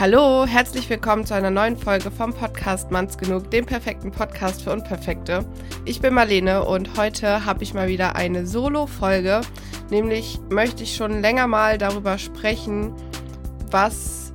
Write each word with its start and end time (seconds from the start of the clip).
Hallo, 0.00 0.46
herzlich 0.46 0.88
willkommen 0.88 1.26
zu 1.26 1.34
einer 1.34 1.50
neuen 1.50 1.76
Folge 1.76 2.12
vom 2.12 2.32
Podcast 2.32 2.92
Manns 2.92 3.18
genug, 3.18 3.50
dem 3.50 3.66
perfekten 3.66 4.12
Podcast 4.12 4.62
für 4.62 4.72
Unperfekte. 4.72 5.44
Ich 5.86 6.00
bin 6.00 6.14
Marlene 6.14 6.64
und 6.64 6.96
heute 6.96 7.44
habe 7.44 7.64
ich 7.64 7.74
mal 7.74 7.88
wieder 7.88 8.14
eine 8.14 8.46
Solo-Folge. 8.46 9.40
Nämlich 9.90 10.38
möchte 10.50 10.84
ich 10.84 10.94
schon 10.94 11.20
länger 11.20 11.48
mal 11.48 11.78
darüber 11.78 12.16
sprechen, 12.16 12.94
was 13.72 14.32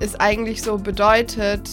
es 0.00 0.20
eigentlich 0.20 0.60
so 0.60 0.76
bedeutet, 0.76 1.66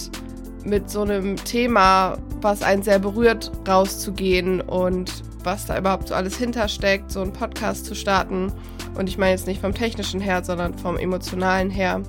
mit 0.63 0.89
so 0.89 1.01
einem 1.01 1.35
Thema, 1.35 2.17
was 2.39 2.61
einen 2.61 2.81
sehr 2.81 2.99
berührt, 2.99 3.51
rauszugehen 3.67 4.61
und 4.61 5.11
was 5.43 5.65
da 5.65 5.77
überhaupt 5.77 6.07
so 6.07 6.15
alles 6.15 6.37
hintersteckt, 6.37 7.11
so 7.11 7.19
einen 7.19 7.33
Podcast 7.33 7.87
zu 7.87 7.93
starten. 7.93 8.53
Und 8.95 9.09
ich 9.09 9.17
meine 9.17 9.31
jetzt 9.31 9.47
nicht 9.47 9.59
vom 9.59 9.73
technischen 9.73 10.21
her, 10.21 10.45
sondern 10.45 10.77
vom 10.77 10.95
emotionalen 10.95 11.69
her 11.69 12.01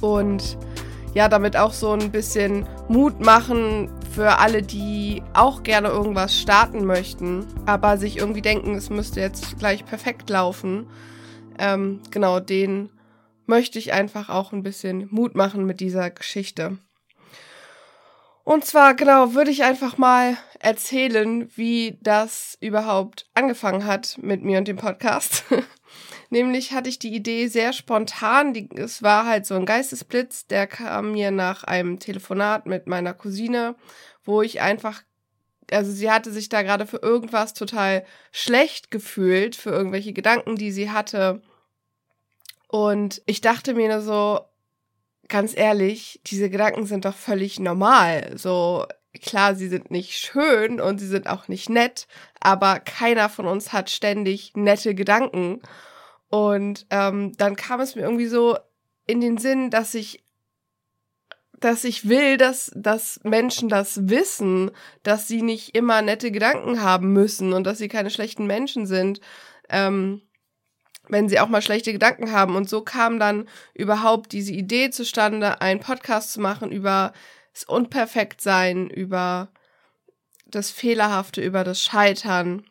und 0.00 0.58
ja, 1.14 1.28
damit 1.28 1.56
auch 1.56 1.72
so 1.72 1.92
ein 1.92 2.12
bisschen 2.12 2.68
Mut 2.88 3.20
machen 3.20 3.90
für 4.12 4.38
alle, 4.38 4.62
die 4.62 5.22
auch 5.34 5.62
gerne 5.62 5.88
irgendwas 5.88 6.38
starten 6.38 6.84
möchten, 6.84 7.46
aber 7.66 7.96
sich 7.96 8.18
irgendwie 8.18 8.42
denken, 8.42 8.74
es 8.74 8.90
müsste 8.90 9.20
jetzt 9.20 9.58
gleich 9.58 9.84
perfekt 9.84 10.30
laufen. 10.30 10.88
Ähm, 11.58 12.00
genau, 12.10 12.40
den 12.40 12.90
möchte 13.46 13.78
ich 13.78 13.92
einfach 13.92 14.28
auch 14.28 14.52
ein 14.52 14.62
bisschen 14.62 15.08
Mut 15.10 15.34
machen 15.34 15.64
mit 15.64 15.80
dieser 15.80 16.10
Geschichte. 16.10 16.78
Und 18.44 18.64
zwar, 18.64 18.94
genau, 18.94 19.34
würde 19.34 19.50
ich 19.50 19.64
einfach 19.64 19.98
mal 19.98 20.36
erzählen, 20.58 21.50
wie 21.56 21.98
das 22.00 22.56
überhaupt 22.60 23.28
angefangen 23.34 23.84
hat 23.84 24.18
mit 24.20 24.42
mir 24.42 24.58
und 24.58 24.68
dem 24.68 24.76
Podcast. 24.76 25.44
Nämlich 26.30 26.72
hatte 26.72 26.88
ich 26.88 27.00
die 27.00 27.14
Idee 27.14 27.48
sehr 27.48 27.72
spontan. 27.72 28.54
Die, 28.54 28.68
es 28.76 29.02
war 29.02 29.26
halt 29.26 29.46
so 29.46 29.56
ein 29.56 29.66
Geistesblitz, 29.66 30.46
der 30.46 30.68
kam 30.68 31.12
mir 31.12 31.32
nach 31.32 31.64
einem 31.64 31.98
Telefonat 31.98 32.66
mit 32.66 32.86
meiner 32.86 33.14
Cousine, 33.14 33.74
wo 34.24 34.40
ich 34.40 34.60
einfach, 34.60 35.02
also 35.72 35.90
sie 35.90 36.10
hatte 36.10 36.30
sich 36.30 36.48
da 36.48 36.62
gerade 36.62 36.86
für 36.86 36.98
irgendwas 36.98 37.52
total 37.52 38.04
schlecht 38.30 38.92
gefühlt, 38.92 39.56
für 39.56 39.70
irgendwelche 39.70 40.12
Gedanken, 40.12 40.54
die 40.54 40.70
sie 40.70 40.90
hatte. 40.90 41.42
Und 42.68 43.20
ich 43.26 43.40
dachte 43.40 43.74
mir 43.74 43.88
nur 43.88 44.00
so, 44.00 44.40
ganz 45.26 45.56
ehrlich, 45.56 46.20
diese 46.26 46.48
Gedanken 46.48 46.86
sind 46.86 47.06
doch 47.06 47.16
völlig 47.16 47.58
normal. 47.58 48.38
So, 48.38 48.86
klar, 49.20 49.56
sie 49.56 49.68
sind 49.68 49.90
nicht 49.90 50.12
schön 50.12 50.80
und 50.80 50.98
sie 50.98 51.08
sind 51.08 51.28
auch 51.28 51.48
nicht 51.48 51.68
nett, 51.68 52.06
aber 52.38 52.78
keiner 52.78 53.28
von 53.28 53.46
uns 53.46 53.72
hat 53.72 53.90
ständig 53.90 54.52
nette 54.54 54.94
Gedanken. 54.94 55.60
Und 56.30 56.86
ähm, 56.90 57.32
dann 57.36 57.56
kam 57.56 57.80
es 57.80 57.96
mir 57.96 58.02
irgendwie 58.02 58.26
so 58.26 58.56
in 59.06 59.20
den 59.20 59.36
Sinn, 59.36 59.70
dass 59.70 59.94
ich 59.94 60.24
dass 61.60 61.84
ich 61.84 62.08
will, 62.08 62.38
dass, 62.38 62.72
dass 62.74 63.20
Menschen 63.22 63.68
das 63.68 64.08
wissen, 64.08 64.70
dass 65.02 65.28
sie 65.28 65.42
nicht 65.42 65.76
immer 65.76 66.00
nette 66.00 66.30
Gedanken 66.30 66.82
haben 66.82 67.12
müssen 67.12 67.52
und 67.52 67.64
dass 67.64 67.76
sie 67.76 67.88
keine 67.88 68.08
schlechten 68.08 68.46
Menschen 68.46 68.86
sind, 68.86 69.20
ähm, 69.68 70.22
wenn 71.08 71.28
sie 71.28 71.38
auch 71.38 71.48
mal 71.48 71.60
schlechte 71.60 71.92
Gedanken 71.92 72.32
haben. 72.32 72.56
Und 72.56 72.68
so 72.70 72.80
kam 72.80 73.18
dann 73.18 73.46
überhaupt 73.74 74.32
diese 74.32 74.52
Idee 74.52 74.90
zustande, 74.90 75.60
einen 75.60 75.80
Podcast 75.80 76.32
zu 76.32 76.40
machen 76.40 76.72
über 76.72 77.12
das 77.52 77.64
Unperfektsein, 77.64 78.88
über 78.88 79.52
das 80.46 80.70
Fehlerhafte, 80.70 81.42
über 81.42 81.62
das 81.62 81.82
Scheitern. 81.82 82.64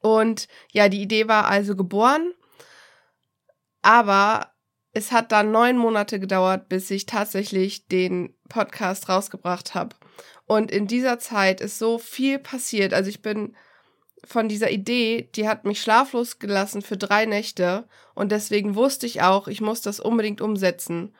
Und 0.00 0.48
ja, 0.72 0.88
die 0.88 1.02
Idee 1.02 1.28
war 1.28 1.46
also 1.46 1.76
geboren, 1.76 2.32
aber 3.82 4.52
es 4.92 5.12
hat 5.12 5.32
dann 5.32 5.52
neun 5.52 5.76
Monate 5.78 6.18
gedauert, 6.18 6.68
bis 6.68 6.90
ich 6.90 7.06
tatsächlich 7.06 7.86
den 7.86 8.34
Podcast 8.48 9.08
rausgebracht 9.08 9.74
habe. 9.74 9.94
Und 10.46 10.70
in 10.70 10.86
dieser 10.86 11.18
Zeit 11.18 11.60
ist 11.60 11.78
so 11.78 11.98
viel 11.98 12.38
passiert. 12.38 12.92
Also 12.92 13.08
ich 13.08 13.22
bin 13.22 13.54
von 14.24 14.48
dieser 14.48 14.70
Idee, 14.70 15.30
die 15.34 15.48
hat 15.48 15.64
mich 15.64 15.80
schlaflos 15.80 16.38
gelassen 16.38 16.82
für 16.82 16.96
drei 16.96 17.24
Nächte. 17.24 17.86
Und 18.14 18.32
deswegen 18.32 18.74
wusste 18.74 19.06
ich 19.06 19.22
auch, 19.22 19.48
ich 19.48 19.60
muss 19.60 19.80
das 19.80 20.00
unbedingt 20.00 20.40
umsetzen. 20.40 21.14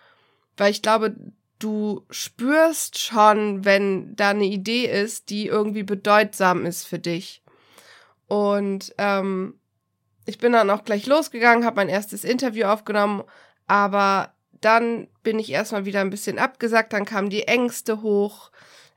Weil 0.56 0.72
ich 0.72 0.82
glaube, 0.82 1.14
du 1.60 2.04
spürst 2.10 2.98
schon, 2.98 3.64
wenn 3.64 4.16
da 4.16 4.30
eine 4.30 4.47
Idee 4.47 4.86
ist, 4.86 5.30
die 5.30 5.47
irgendwie 5.47 5.84
bedeutsam 5.84 6.66
ist 6.66 6.84
für 6.84 6.98
dich. 6.98 7.42
Und 8.30 8.94
ähm, 8.96 9.58
ich 10.24 10.38
bin 10.38 10.52
dann 10.52 10.70
auch 10.70 10.84
gleich 10.84 11.04
losgegangen, 11.06 11.64
habe 11.64 11.74
mein 11.74 11.88
erstes 11.88 12.22
Interview 12.22 12.66
aufgenommen, 12.66 13.24
aber 13.66 14.32
dann 14.60 15.08
bin 15.24 15.41
ich 15.41 15.50
erstmal 15.50 15.84
wieder 15.84 16.00
ein 16.00 16.10
bisschen 16.10 16.38
abgesagt, 16.38 16.92
dann 16.92 17.04
kamen 17.04 17.28
die 17.28 17.48
Ängste 17.48 18.02
hoch. 18.02 18.52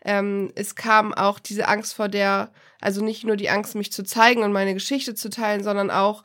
Ähm, 0.05 0.51
es 0.53 0.75
kam 0.75 1.16
auch 1.16 1.39
diese 1.39 1.67
Angst 1.67 1.95
vor 1.95 2.09
der, 2.09 2.51
also 2.79 3.03
nicht 3.03 3.23
nur 3.23 3.35
die 3.35 3.49
Angst, 3.49 3.73
mich 3.73 3.91
zu 3.91 4.03
zeigen 4.03 4.44
und 4.44 4.51
meine 4.51 4.75
Geschichte 4.75 5.16
zu 5.16 5.31
teilen, 5.31 5.63
sondern 5.63 5.89
auch 5.89 6.23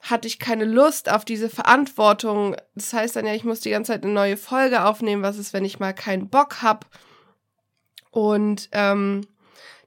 hatte 0.00 0.28
ich 0.28 0.38
keine 0.38 0.66
Lust 0.66 1.10
auf 1.10 1.24
diese 1.24 1.50
Verantwortung. 1.50 2.54
Das 2.76 2.92
heißt 2.92 3.16
dann 3.16 3.26
ja, 3.26 3.34
ich 3.34 3.42
muss 3.42 3.58
die 3.58 3.70
ganze 3.70 3.90
Zeit 3.90 4.04
eine 4.04 4.12
neue 4.12 4.36
Folge 4.36 4.84
aufnehmen. 4.84 5.24
Was 5.24 5.36
ist, 5.36 5.52
wenn 5.52 5.64
ich 5.64 5.80
mal 5.80 5.94
keinen 5.94 6.28
Bock 6.28 6.62
hab? 6.62 6.86
Und 8.12 8.68
ähm, 8.70 9.26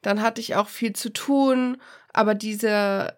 dann 0.01 0.21
hatte 0.21 0.41
ich 0.41 0.57
auch 0.57 0.67
viel 0.67 0.91
zu 0.91 1.13
tun 1.13 1.77
aber 2.13 2.35
diese 2.35 3.17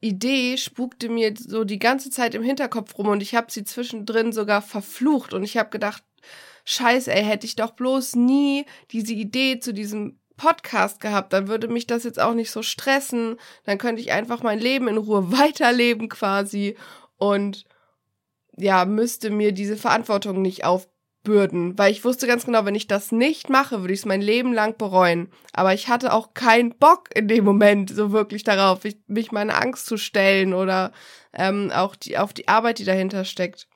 Idee 0.00 0.56
spukte 0.56 1.08
mir 1.08 1.34
so 1.36 1.64
die 1.64 1.78
ganze 1.78 2.10
Zeit 2.10 2.34
im 2.34 2.42
Hinterkopf 2.42 2.96
rum 2.98 3.08
und 3.08 3.22
ich 3.22 3.34
habe 3.34 3.50
sie 3.50 3.64
zwischendrin 3.64 4.32
sogar 4.32 4.62
verflucht. 4.62 5.32
Und 5.32 5.42
ich 5.42 5.56
habe 5.56 5.70
gedacht, 5.70 6.02
scheiße, 6.64 7.12
ey, 7.12 7.24
hätte 7.24 7.46
ich 7.46 7.56
doch 7.56 7.72
bloß 7.72 8.16
nie 8.16 8.66
diese 8.92 9.14
Idee 9.14 9.58
zu 9.60 9.72
diesem 9.72 10.18
Podcast 10.36 11.00
gehabt, 11.00 11.32
dann 11.32 11.48
würde 11.48 11.68
mich 11.68 11.86
das 11.86 12.04
jetzt 12.04 12.20
auch 12.20 12.34
nicht 12.34 12.50
so 12.50 12.62
stressen, 12.62 13.36
dann 13.64 13.78
könnte 13.78 14.02
ich 14.02 14.12
einfach 14.12 14.42
mein 14.42 14.58
Leben 14.58 14.86
in 14.88 14.98
Ruhe 14.98 15.32
weiterleben 15.38 16.08
quasi. 16.08 16.76
Und 17.16 17.64
ja, 18.58 18.84
müsste 18.84 19.30
mir 19.30 19.52
diese 19.52 19.76
Verantwortung 19.76 20.42
nicht 20.42 20.64
auf 20.64 20.88
Bürden, 21.26 21.76
weil 21.76 21.90
ich 21.90 22.04
wusste 22.04 22.28
ganz 22.28 22.46
genau, 22.46 22.64
wenn 22.64 22.76
ich 22.76 22.86
das 22.86 23.10
nicht 23.10 23.50
mache, 23.50 23.80
würde 23.80 23.92
ich 23.92 23.98
es 23.98 24.06
mein 24.06 24.22
Leben 24.22 24.54
lang 24.54 24.78
bereuen. 24.78 25.28
Aber 25.52 25.74
ich 25.74 25.88
hatte 25.88 26.12
auch 26.12 26.34
keinen 26.34 26.70
Bock 26.78 27.08
in 27.14 27.26
dem 27.26 27.44
Moment 27.44 27.90
so 27.90 28.12
wirklich 28.12 28.44
darauf, 28.44 28.84
ich, 28.84 28.96
mich 29.08 29.32
meine 29.32 29.56
Angst 29.56 29.86
zu 29.86 29.96
stellen 29.96 30.54
oder 30.54 30.92
ähm, 31.32 31.72
auch 31.74 31.96
die, 31.96 32.16
auf 32.16 32.32
die 32.32 32.46
Arbeit, 32.46 32.78
die 32.78 32.84
dahinter 32.84 33.24
steckt. 33.24 33.66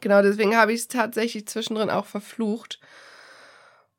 Genau, 0.00 0.22
deswegen 0.22 0.56
habe 0.56 0.72
ich 0.72 0.80
es 0.80 0.88
tatsächlich 0.88 1.46
zwischendrin 1.46 1.90
auch 1.90 2.06
verflucht. 2.06 2.80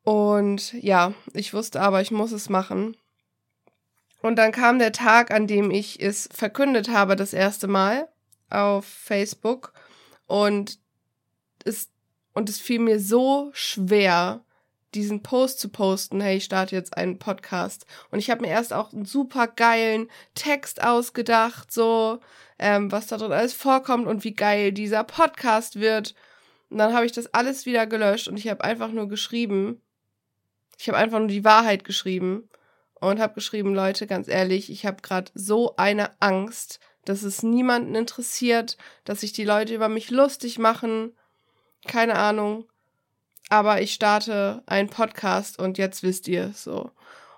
Und 0.02 0.72
ja, 0.72 1.14
ich 1.34 1.54
wusste 1.54 1.80
aber, 1.80 2.00
ich 2.00 2.10
muss 2.10 2.32
es 2.32 2.48
machen. 2.48 2.96
Und 4.20 4.34
dann 4.34 4.50
kam 4.50 4.80
der 4.80 4.90
Tag, 4.92 5.30
an 5.30 5.46
dem 5.46 5.70
ich 5.70 6.02
es 6.02 6.28
verkündet 6.32 6.88
habe, 6.88 7.14
das 7.14 7.32
erste 7.32 7.68
Mal 7.68 8.08
auf 8.50 8.84
Facebook. 8.84 9.72
Und 10.26 10.80
es 11.64 11.88
und 12.38 12.48
es 12.48 12.60
fiel 12.60 12.78
mir 12.78 13.00
so 13.00 13.50
schwer, 13.52 14.44
diesen 14.94 15.24
Post 15.24 15.58
zu 15.58 15.70
posten, 15.70 16.20
hey, 16.20 16.36
ich 16.36 16.44
starte 16.44 16.76
jetzt 16.76 16.96
einen 16.96 17.18
Podcast. 17.18 17.84
Und 18.12 18.20
ich 18.20 18.30
habe 18.30 18.42
mir 18.42 18.46
erst 18.46 18.72
auch 18.72 18.92
einen 18.92 19.06
super 19.06 19.48
geilen 19.48 20.08
Text 20.36 20.80
ausgedacht, 20.80 21.72
so, 21.72 22.20
ähm, 22.60 22.92
was 22.92 23.08
da 23.08 23.16
drin 23.16 23.32
alles 23.32 23.54
vorkommt 23.54 24.06
und 24.06 24.22
wie 24.22 24.34
geil 24.34 24.70
dieser 24.70 25.02
Podcast 25.02 25.80
wird. 25.80 26.14
Und 26.70 26.78
dann 26.78 26.94
habe 26.94 27.06
ich 27.06 27.10
das 27.10 27.34
alles 27.34 27.66
wieder 27.66 27.88
gelöscht 27.88 28.28
und 28.28 28.36
ich 28.36 28.46
habe 28.46 28.62
einfach 28.62 28.92
nur 28.92 29.08
geschrieben, 29.08 29.82
ich 30.78 30.86
habe 30.88 30.96
einfach 30.96 31.18
nur 31.18 31.26
die 31.26 31.44
Wahrheit 31.44 31.82
geschrieben 31.82 32.48
und 33.00 33.18
habe 33.18 33.34
geschrieben, 33.34 33.74
Leute, 33.74 34.06
ganz 34.06 34.28
ehrlich, 34.28 34.70
ich 34.70 34.86
habe 34.86 35.02
gerade 35.02 35.32
so 35.34 35.74
eine 35.74 36.22
Angst, 36.22 36.78
dass 37.04 37.24
es 37.24 37.42
niemanden 37.42 37.96
interessiert, 37.96 38.76
dass 39.02 39.22
sich 39.22 39.32
die 39.32 39.44
Leute 39.44 39.74
über 39.74 39.88
mich 39.88 40.12
lustig 40.12 40.60
machen 40.60 41.17
keine 41.88 42.14
Ahnung. 42.14 42.66
Aber 43.50 43.80
ich 43.80 43.94
starte 43.94 44.62
einen 44.66 44.90
Podcast 44.90 45.58
und 45.58 45.78
jetzt 45.78 46.02
wisst 46.02 46.28
ihr 46.28 46.50
es 46.50 46.62
so. 46.62 46.90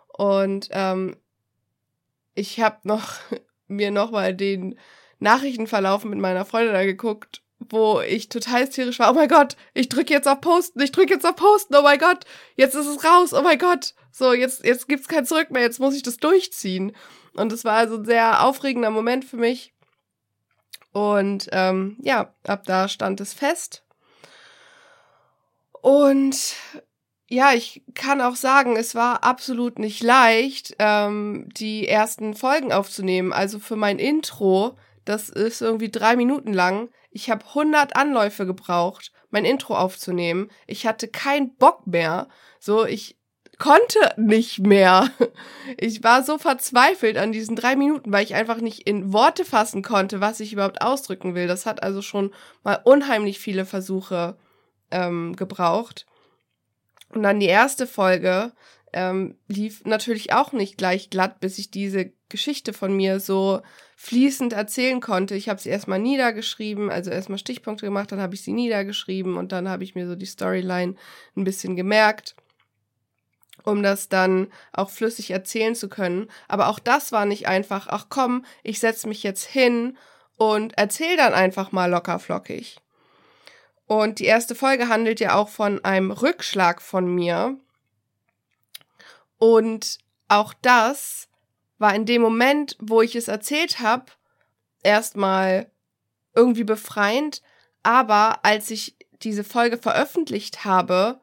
Und 0.08 0.68
ähm, 0.72 1.16
ich 2.34 2.60
habe 2.60 2.78
noch 2.82 3.14
mir 3.68 3.90
nochmal 3.90 4.34
den 4.34 4.78
Nachrichtenverlauf 5.20 6.04
mit 6.04 6.18
meiner 6.18 6.44
Freundin 6.44 6.74
angeguckt, 6.74 7.42
wo 7.58 8.00
ich 8.00 8.28
total 8.28 8.62
hysterisch 8.62 8.98
war. 8.98 9.10
Oh 9.10 9.14
mein 9.14 9.28
Gott, 9.28 9.56
ich 9.74 9.88
drücke 9.88 10.12
jetzt 10.12 10.26
auf 10.26 10.40
Posten, 10.40 10.80
ich 10.80 10.92
drücke 10.92 11.14
jetzt 11.14 11.26
auf 11.26 11.36
Posten, 11.36 11.76
oh 11.76 11.82
mein 11.82 11.98
Gott, 11.98 12.24
jetzt 12.56 12.74
ist 12.74 12.86
es 12.86 13.04
raus, 13.04 13.32
oh 13.32 13.42
mein 13.42 13.58
Gott. 13.58 13.94
So, 14.12 14.32
jetzt, 14.32 14.64
jetzt 14.64 14.88
gibt's 14.88 15.08
kein 15.08 15.26
Zurück 15.26 15.50
mehr, 15.50 15.62
jetzt 15.62 15.78
muss 15.78 15.94
ich 15.94 16.02
das 16.02 16.16
durchziehen. 16.16 16.92
Und 17.34 17.52
es 17.52 17.64
war 17.64 17.74
also 17.74 17.96
ein 17.96 18.04
sehr 18.04 18.44
aufregender 18.44 18.90
Moment 18.90 19.24
für 19.24 19.36
mich. 19.36 19.72
Und 20.92 21.48
ähm, 21.52 21.96
ja, 22.02 22.34
ab 22.44 22.64
da 22.64 22.88
stand 22.88 23.20
es 23.20 23.32
fest. 23.32 23.84
Und 25.82 26.54
ja, 27.28 27.52
ich 27.52 27.82
kann 27.94 28.20
auch 28.20 28.34
sagen, 28.34 28.76
es 28.76 28.94
war 28.94 29.22
absolut 29.22 29.78
nicht 29.78 30.02
leicht, 30.02 30.74
ähm, 30.78 31.48
die 31.56 31.86
ersten 31.86 32.34
Folgen 32.34 32.72
aufzunehmen. 32.72 33.32
Also 33.32 33.60
für 33.60 33.76
mein 33.76 33.98
Intro, 34.00 34.76
das 35.04 35.28
ist 35.28 35.62
irgendwie 35.62 35.90
drei 35.90 36.16
Minuten 36.16 36.52
lang. 36.52 36.88
Ich 37.10 37.30
habe 37.30 37.46
100 37.46 37.94
Anläufe 37.96 38.46
gebraucht, 38.46 39.12
mein 39.30 39.44
Intro 39.44 39.76
aufzunehmen. 39.76 40.50
Ich 40.66 40.86
hatte 40.86 41.06
keinen 41.06 41.54
Bock 41.54 41.86
mehr. 41.86 42.28
So, 42.58 42.84
ich 42.84 43.16
konnte 43.58 43.98
nicht 44.16 44.58
mehr. 44.58 45.10
Ich 45.76 46.02
war 46.02 46.24
so 46.24 46.36
verzweifelt 46.36 47.16
an 47.16 47.30
diesen 47.30 47.54
drei 47.54 47.76
Minuten, 47.76 48.12
weil 48.12 48.24
ich 48.24 48.34
einfach 48.34 48.60
nicht 48.60 48.88
in 48.88 49.12
Worte 49.12 49.44
fassen 49.44 49.82
konnte, 49.82 50.20
was 50.20 50.40
ich 50.40 50.52
überhaupt 50.52 50.82
ausdrücken 50.82 51.36
will. 51.36 51.46
Das 51.46 51.64
hat 51.64 51.84
also 51.84 52.02
schon 52.02 52.32
mal 52.64 52.80
unheimlich 52.82 53.38
viele 53.38 53.64
Versuche 53.64 54.36
ähm, 54.90 55.36
gebraucht. 55.36 56.06
Und 57.10 57.22
dann 57.22 57.40
die 57.40 57.46
erste 57.46 57.86
Folge 57.86 58.52
ähm, 58.92 59.36
lief 59.48 59.84
natürlich 59.84 60.32
auch 60.32 60.52
nicht 60.52 60.76
gleich 60.76 61.10
glatt, 61.10 61.40
bis 61.40 61.58
ich 61.58 61.70
diese 61.70 62.12
Geschichte 62.28 62.72
von 62.72 62.96
mir 62.96 63.20
so 63.20 63.60
fließend 63.96 64.52
erzählen 64.52 65.00
konnte. 65.00 65.34
Ich 65.34 65.48
habe 65.48 65.60
sie 65.60 65.68
erstmal 65.68 65.98
niedergeschrieben, 65.98 66.90
also 66.90 67.10
erstmal 67.10 67.38
Stichpunkte 67.38 67.86
gemacht, 67.86 68.10
dann 68.12 68.20
habe 68.20 68.34
ich 68.34 68.42
sie 68.42 68.52
niedergeschrieben 68.52 69.36
und 69.36 69.52
dann 69.52 69.68
habe 69.68 69.84
ich 69.84 69.94
mir 69.94 70.06
so 70.06 70.14
die 70.14 70.26
Storyline 70.26 70.94
ein 71.36 71.44
bisschen 71.44 71.76
gemerkt, 71.76 72.34
um 73.64 73.82
das 73.82 74.08
dann 74.08 74.48
auch 74.72 74.90
flüssig 74.90 75.30
erzählen 75.30 75.74
zu 75.74 75.88
können. 75.88 76.28
Aber 76.48 76.68
auch 76.68 76.78
das 76.78 77.12
war 77.12 77.26
nicht 77.26 77.46
einfach, 77.46 77.88
ach 77.88 78.06
komm, 78.08 78.44
ich 78.62 78.80
setze 78.80 79.08
mich 79.08 79.22
jetzt 79.22 79.44
hin 79.44 79.98
und 80.36 80.78
erzähl 80.78 81.16
dann 81.16 81.34
einfach 81.34 81.72
mal 81.72 81.90
locker 81.90 82.18
flockig. 82.18 82.80
Und 83.90 84.20
die 84.20 84.26
erste 84.26 84.54
Folge 84.54 84.86
handelt 84.86 85.18
ja 85.18 85.34
auch 85.34 85.48
von 85.48 85.84
einem 85.84 86.12
Rückschlag 86.12 86.80
von 86.80 87.12
mir, 87.12 87.58
und 89.36 89.98
auch 90.28 90.54
das 90.62 91.26
war 91.78 91.92
in 91.96 92.06
dem 92.06 92.22
Moment, 92.22 92.76
wo 92.78 93.02
ich 93.02 93.16
es 93.16 93.26
erzählt 93.26 93.80
habe, 93.80 94.04
erstmal 94.84 95.72
irgendwie 96.36 96.62
befreiend. 96.62 97.42
Aber 97.82 98.44
als 98.44 98.70
ich 98.70 98.96
diese 99.22 99.42
Folge 99.42 99.76
veröffentlicht 99.76 100.64
habe, 100.64 101.18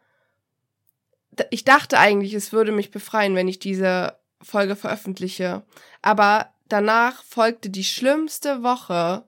ich 1.51 1.63
dachte 1.63 1.97
eigentlich, 1.97 2.33
es 2.33 2.51
würde 2.51 2.73
mich 2.73 2.91
befreien, 2.91 3.35
wenn 3.35 3.47
ich 3.47 3.59
diese 3.59 4.19
Folge 4.41 4.75
veröffentliche. 4.75 5.63
Aber 6.01 6.51
danach 6.67 7.23
folgte 7.23 7.69
die 7.69 7.85
schlimmste 7.85 8.61
Woche, 8.61 9.23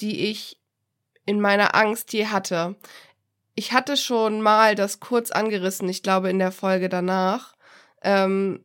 die 0.00 0.30
ich 0.30 0.59
in 1.30 1.40
meiner 1.40 1.74
Angst 1.74 2.12
je 2.12 2.26
hatte. 2.26 2.76
Ich 3.54 3.72
hatte 3.72 3.96
schon 3.96 4.42
mal 4.42 4.74
das 4.74 5.00
kurz 5.00 5.30
angerissen, 5.30 5.88
ich 5.88 6.02
glaube 6.02 6.30
in 6.30 6.38
der 6.38 6.52
Folge 6.52 6.88
danach 6.88 7.54
ähm, 8.02 8.64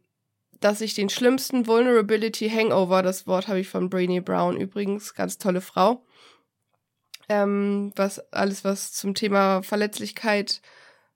dass 0.60 0.82
ich 0.82 0.94
den 0.94 1.10
schlimmsten 1.10 1.68
Vulnerability 1.68 2.50
Hangover, 2.50 3.04
das 3.04 3.28
Wort 3.28 3.48
habe 3.48 3.60
ich 3.60 3.68
von 3.68 3.90
Brainy 3.90 4.22
Brown 4.22 4.58
übrigens, 4.58 5.14
ganz 5.14 5.38
tolle 5.38 5.62
Frau, 5.62 6.04
ähm, 7.30 7.92
was 7.96 8.20
alles, 8.34 8.64
was 8.64 8.94
zum 8.94 9.16
Thema 9.16 9.62
Verletzlichkeit 9.64 10.62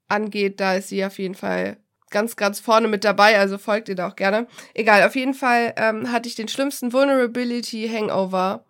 angeht, 0.08 0.60
da 0.60 0.74
ist 0.74 0.88
sie 0.88 1.04
auf 1.04 1.18
jeden 1.18 1.34
Fall 1.34 1.78
ganz, 2.10 2.36
ganz 2.36 2.60
vorne 2.60 2.88
mit 2.88 3.04
dabei, 3.04 3.38
also 3.38 3.56
folgt 3.56 3.88
ihr 3.88 3.94
da 3.94 4.08
auch 4.08 4.16
gerne. 4.16 4.48
Egal, 4.74 5.06
auf 5.06 5.14
jeden 5.14 5.34
Fall 5.34 5.74
ähm, 5.76 6.10
hatte 6.10 6.28
ich 6.28 6.34
den 6.34 6.48
schlimmsten 6.48 6.92
Vulnerability 6.92 7.88
Hangover, 7.88 8.64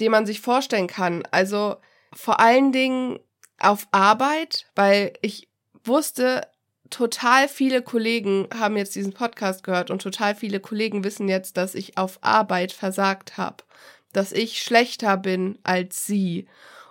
den 0.00 0.12
man 0.12 0.26
sich 0.26 0.42
vorstellen 0.42 0.86
kann. 0.86 1.22
Also 1.30 1.76
vor 2.12 2.40
allen 2.40 2.72
Dingen 2.72 3.18
auf 3.58 3.86
Arbeit, 3.90 4.66
weil 4.74 5.12
ich 5.20 5.48
wusste, 5.84 6.46
total 6.90 7.48
viele 7.48 7.82
Kollegen 7.82 8.48
haben 8.58 8.76
jetzt 8.76 8.94
diesen 8.94 9.12
Podcast 9.12 9.62
gehört 9.62 9.90
und 9.90 10.02
total 10.02 10.34
viele 10.34 10.60
Kollegen 10.60 11.04
wissen 11.04 11.28
jetzt, 11.28 11.56
dass 11.56 11.74
ich 11.74 11.98
auf 11.98 12.18
Arbeit 12.22 12.72
versagt 12.72 13.36
habe, 13.36 13.64
dass 14.12 14.32
ich 14.32 14.62
schlechter 14.62 15.16
bin 15.16 15.58
als 15.62 16.06
sie. 16.06 16.46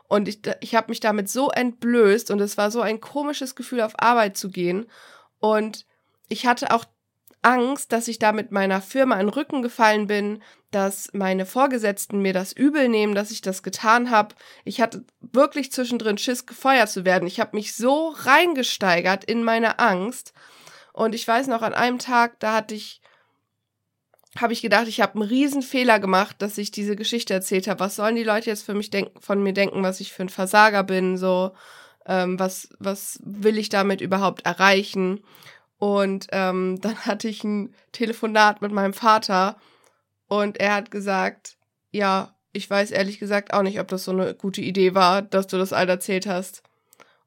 Und 0.08 0.28
ich, 0.28 0.40
ich 0.62 0.76
habe 0.76 0.90
mich 0.90 1.00
damit 1.00 1.30
so 1.30 1.50
entblößt 1.50 2.32
und 2.32 2.40
es 2.40 2.58
war 2.58 2.72
so 2.72 2.82
ein 2.82 3.02
komisches 3.02 3.56
Gefühl, 3.56 3.82
auf 3.82 4.00
Arbeit 4.00 4.38
zu 4.38 4.50
gehen. 4.50 4.86
Und 5.40 5.86
ich 6.30 6.46
hatte 6.46 6.72
auch 6.72 6.86
Angst, 7.42 7.92
dass 7.92 8.08
ich 8.08 8.20
da 8.20 8.32
mit 8.32 8.52
meiner 8.52 8.82
Firma 8.82 9.16
in 9.16 9.28
den 9.28 9.34
Rücken 9.34 9.62
gefallen 9.62 10.08
bin, 10.08 10.42
dass 10.72 11.14
meine 11.14 11.46
Vorgesetzten 11.46 12.22
mir 12.22 12.34
das 12.34 12.52
übel 12.52 12.90
nehmen, 12.90 13.16
dass 13.16 13.32
ich 13.32 13.42
das 13.42 13.64
getan 13.64 14.12
habe. 14.12 14.36
Ich 14.66 14.82
hatte 14.82 15.06
wirklich 15.22 15.72
zwischendrin 15.72 16.18
Schiss, 16.18 16.46
gefeuert 16.46 16.90
zu 16.90 17.06
werden. 17.06 17.28
Ich 17.28 17.40
habe 17.40 17.56
mich 17.56 17.76
so 17.76 18.10
reingesteigert 18.10 19.24
in 19.24 19.44
meine 19.44 19.80
Angst. 19.80 20.34
Und 20.92 21.16
ich 21.16 21.28
weiß 21.28 21.48
noch, 21.48 21.62
an 21.62 21.74
einem 21.74 22.00
Tag, 22.00 22.40
da 22.40 22.54
hatte 22.54 22.76
ich, 22.76 23.02
habe 24.38 24.52
ich 24.52 24.62
gedacht, 24.62 24.88
ich 24.88 25.00
habe 25.00 25.14
einen 25.14 25.30
riesen 25.30 25.62
Fehler 25.62 26.00
gemacht, 26.00 26.36
dass 26.40 26.58
ich 26.58 26.72
diese 26.72 26.98
Geschichte 26.98 27.34
erzählt 27.34 27.68
habe. 27.68 27.80
Was 27.80 27.96
sollen 27.96 28.16
die 28.16 28.24
Leute 28.24 28.50
jetzt 28.50 28.66
für 28.66 28.74
mich 28.74 28.90
denken, 28.90 29.20
von 29.22 29.42
mir 29.42 29.54
denken, 29.54 29.84
was 29.84 30.02
ich 30.02 30.12
für 30.12 30.24
ein 30.24 30.30
Versager 30.30 30.84
bin, 30.84 31.18
so, 31.18 31.54
ähm, 32.06 32.38
was, 32.40 32.70
was 32.80 33.20
will 33.24 33.58
ich 33.58 33.70
damit 33.70 34.02
überhaupt 34.02 34.46
erreichen? 34.46 35.24
Und 35.78 36.28
ähm, 36.32 36.78
dann 36.82 36.98
hatte 37.06 37.30
ich 37.30 37.46
ein 37.46 37.74
Telefonat 37.94 38.62
mit 38.62 38.74
meinem 38.74 38.94
Vater 38.94 39.56
und 40.28 40.60
er 40.60 40.76
hat 40.76 40.92
gesagt, 40.92 41.58
ja, 41.92 42.36
ich 42.52 42.70
weiß 42.70 42.92
ehrlich 42.92 43.20
gesagt 43.20 43.54
auch 43.54 43.62
nicht, 43.62 43.80
ob 43.80 43.88
das 43.88 44.04
so 44.04 44.12
eine 44.12 44.34
gute 44.34 44.62
Idee 44.62 44.94
war, 44.94 45.22
dass 45.22 45.48
du 45.48 45.58
das 45.58 45.74
all 45.74 45.88
erzählt 45.88 46.28
hast. 46.28 46.64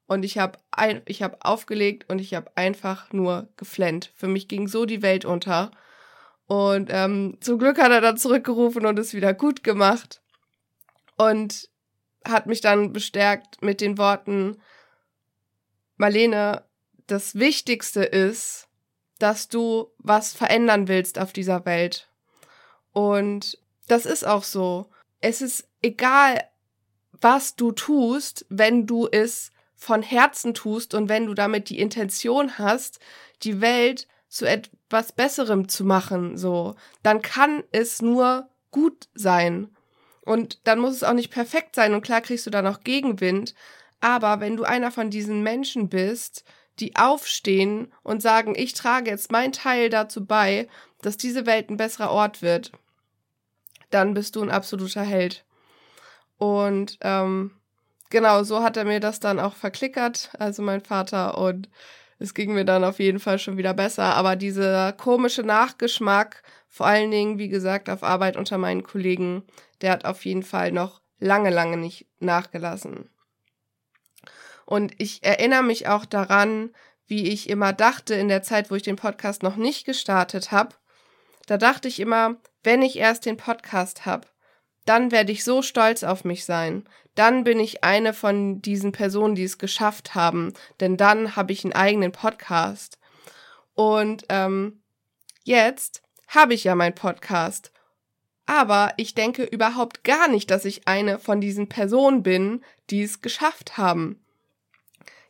Und 0.06 0.25
ich 0.25 0.38
habe 0.38 0.58
ein, 0.73 1.02
ich 1.06 1.23
habe 1.23 1.38
aufgelegt 1.41 2.11
und 2.11 2.19
ich 2.19 2.35
habe 2.35 2.50
einfach 2.56 3.12
nur 3.12 3.49
geflennt. 3.56 4.11
Für 4.17 4.26
mich 4.26 4.49
ging 4.49 4.67
so 4.67 4.85
die 4.85 5.02
Welt 5.02 5.25
unter. 5.25 5.70
Und 6.47 6.91
ähm, 6.93 7.38
zum 7.41 7.61
Glück 7.61 7.81
hat 7.81 7.93
er 7.93 8.00
dann 8.00 8.17
zurückgerufen 8.17 8.87
und 8.87 8.99
es 8.99 9.14
wieder 9.14 9.35
gut 9.35 9.62
gemacht. 9.62 10.20
Und 11.17 11.69
hat 12.26 12.47
mich 12.47 12.61
dann 12.61 12.93
bestärkt 12.93 13.62
mit 13.62 13.81
den 13.81 13.99
Worten, 13.99 14.61
Marlene, 15.97 16.64
das 17.06 17.37
Wichtigste 17.37 18.02
ist, 18.02 18.67
dass 19.20 19.49
du 19.49 19.93
was 19.99 20.32
verändern 20.32 20.88
willst 20.88 21.19
auf 21.19 21.32
dieser 21.32 21.64
Welt. 21.67 22.10
Und 22.92 23.58
das 23.88 24.06
ist 24.06 24.26
auch 24.26 24.44
so. 24.44 24.90
Es 25.20 25.42
ist 25.42 25.69
egal, 25.82 26.42
was 27.20 27.56
du 27.56 27.72
tust, 27.72 28.46
wenn 28.48 28.87
du 28.87 29.08
es 29.10 29.52
von 29.76 30.02
Herzen 30.02 30.54
tust 30.54 30.94
und 30.94 31.08
wenn 31.08 31.26
du 31.26 31.34
damit 31.34 31.70
die 31.70 31.78
Intention 31.78 32.58
hast, 32.58 33.00
die 33.42 33.60
Welt 33.60 34.06
zu 34.28 34.46
etwas 34.46 35.12
Besserem 35.12 35.69
zu 35.69 35.84
machen, 35.84 36.37
so, 36.37 36.76
dann 37.02 37.23
kann 37.23 37.64
es 37.73 38.00
nur 38.00 38.49
gut 38.70 39.09
sein. 39.14 39.75
Und 40.23 40.66
dann 40.66 40.78
muss 40.78 40.94
es 40.94 41.02
auch 41.02 41.14
nicht 41.14 41.32
perfekt 41.32 41.75
sein 41.75 41.94
und 41.94 42.02
klar 42.02 42.20
kriegst 42.20 42.47
du 42.47 42.50
da 42.50 42.62
noch 42.62 42.85
Gegenwind. 42.85 43.54
Aber 44.00 44.40
wenn 44.40 44.56
du 44.56 44.64
einer 44.64 44.90
von 44.90 45.11
diesen 45.11 45.42
Menschen 45.42 45.88
bist, 45.88 46.44
die 46.80 46.96
aufstehen 46.96 47.92
und 48.02 48.22
sagen, 48.22 48.54
ich 48.56 48.72
trage 48.75 49.10
jetzt 49.10 49.30
mein 49.30 49.52
Teil 49.52 49.90
dazu 49.90 50.25
bei, 50.25 50.68
dass 51.02 51.16
diese 51.16 51.46
Welt 51.46 51.70
ein 51.70 51.76
besserer 51.76 52.10
Ort 52.10 52.42
wird, 52.42 52.72
dann 53.90 54.14
bist 54.14 54.37
du 54.37 54.42
ein 54.42 54.50
absoluter 54.50 55.02
Held. 55.02 55.44
Und 56.38 56.99
ähm, 57.02 57.52
genau, 58.08 58.42
so 58.42 58.62
hat 58.62 58.76
er 58.76 58.84
mir 58.84 59.00
das 59.00 59.20
dann 59.20 59.40
auch 59.40 59.54
verklickert, 59.54 60.30
also 60.38 60.62
mein 60.62 60.80
Vater, 60.80 61.38
und 61.38 61.68
es 62.18 62.34
ging 62.34 62.52
mir 62.52 62.64
dann 62.64 62.84
auf 62.84 62.99
jeden 62.99 63.18
Fall 63.18 63.38
schon 63.38 63.56
wieder 63.56 63.75
besser. 63.75 64.14
Aber 64.14 64.37
dieser 64.37 64.92
komische 64.92 65.42
Nachgeschmack, 65.42 66.42
vor 66.68 66.87
allen 66.87 67.10
Dingen, 67.10 67.38
wie 67.38 67.49
gesagt, 67.49 67.88
auf 67.88 68.02
Arbeit 68.02 68.37
unter 68.37 68.58
meinen 68.58 68.82
Kollegen, 68.82 69.42
der 69.80 69.92
hat 69.92 70.04
auf 70.04 70.25
jeden 70.25 70.42
Fall 70.42 70.70
noch 70.70 71.00
lange, 71.18 71.50
lange 71.50 71.76
nicht 71.76 72.06
nachgelassen. 72.20 73.10
Und 74.71 74.93
ich 74.99 75.25
erinnere 75.25 75.65
mich 75.65 75.89
auch 75.89 76.05
daran, 76.05 76.71
wie 77.09 77.27
ich 77.27 77.50
immer 77.50 77.73
dachte 77.73 78.15
in 78.15 78.29
der 78.29 78.45
Zeit, 78.45 78.71
wo 78.71 78.77
ich 78.77 78.85
den 78.85 78.95
Podcast 78.95 79.43
noch 79.43 79.57
nicht 79.57 79.85
gestartet 79.85 80.53
habe. 80.53 80.77
Da 81.47 81.59
dachte 81.59 81.89
ich 81.89 81.99
immer, 81.99 82.37
wenn 82.62 82.81
ich 82.81 82.97
erst 82.97 83.27
den 83.27 83.37
Podcast 83.37 84.07
habe, 84.07 84.29
dann 84.87 85.11
werde 85.11 85.33
ich 85.33 85.43
so 85.43 85.62
stolz 85.62 86.05
auf 86.05 86.23
mich 86.23 86.45
sein. 86.45 86.89
Dann 87.17 87.43
bin 87.43 87.59
ich 87.59 87.83
eine 87.83 88.15
von 88.15 88.62
diesen 88.62 88.93
Personen, 88.93 89.35
die 89.35 89.43
es 89.43 89.59
geschafft 89.59 90.15
haben. 90.15 90.55
Denn 90.79 90.97
dann 90.97 91.35
habe 91.35 91.53
ich 91.53 91.65
einen 91.65 91.73
eigenen 91.73 92.12
Podcast. 92.12 93.00
Und 93.75 94.25
ähm, 94.29 94.85
jetzt 95.43 96.00
habe 96.29 96.55
ich 96.55 96.62
ja 96.62 96.77
meinen 96.77 96.95
Podcast. 96.95 97.73
Aber 98.47 98.93
ich 98.99 99.17
denke 99.17 99.43
überhaupt 99.43 100.05
gar 100.05 100.29
nicht, 100.29 100.49
dass 100.49 100.65
ich 100.65 100.87
eine 100.87 101.19
von 101.19 101.41
diesen 101.41 101.69
Personen 101.69 102.23
bin, 102.23 102.65
die 102.89 103.03
es 103.03 103.21
geschafft 103.21 103.77
haben 103.77 104.25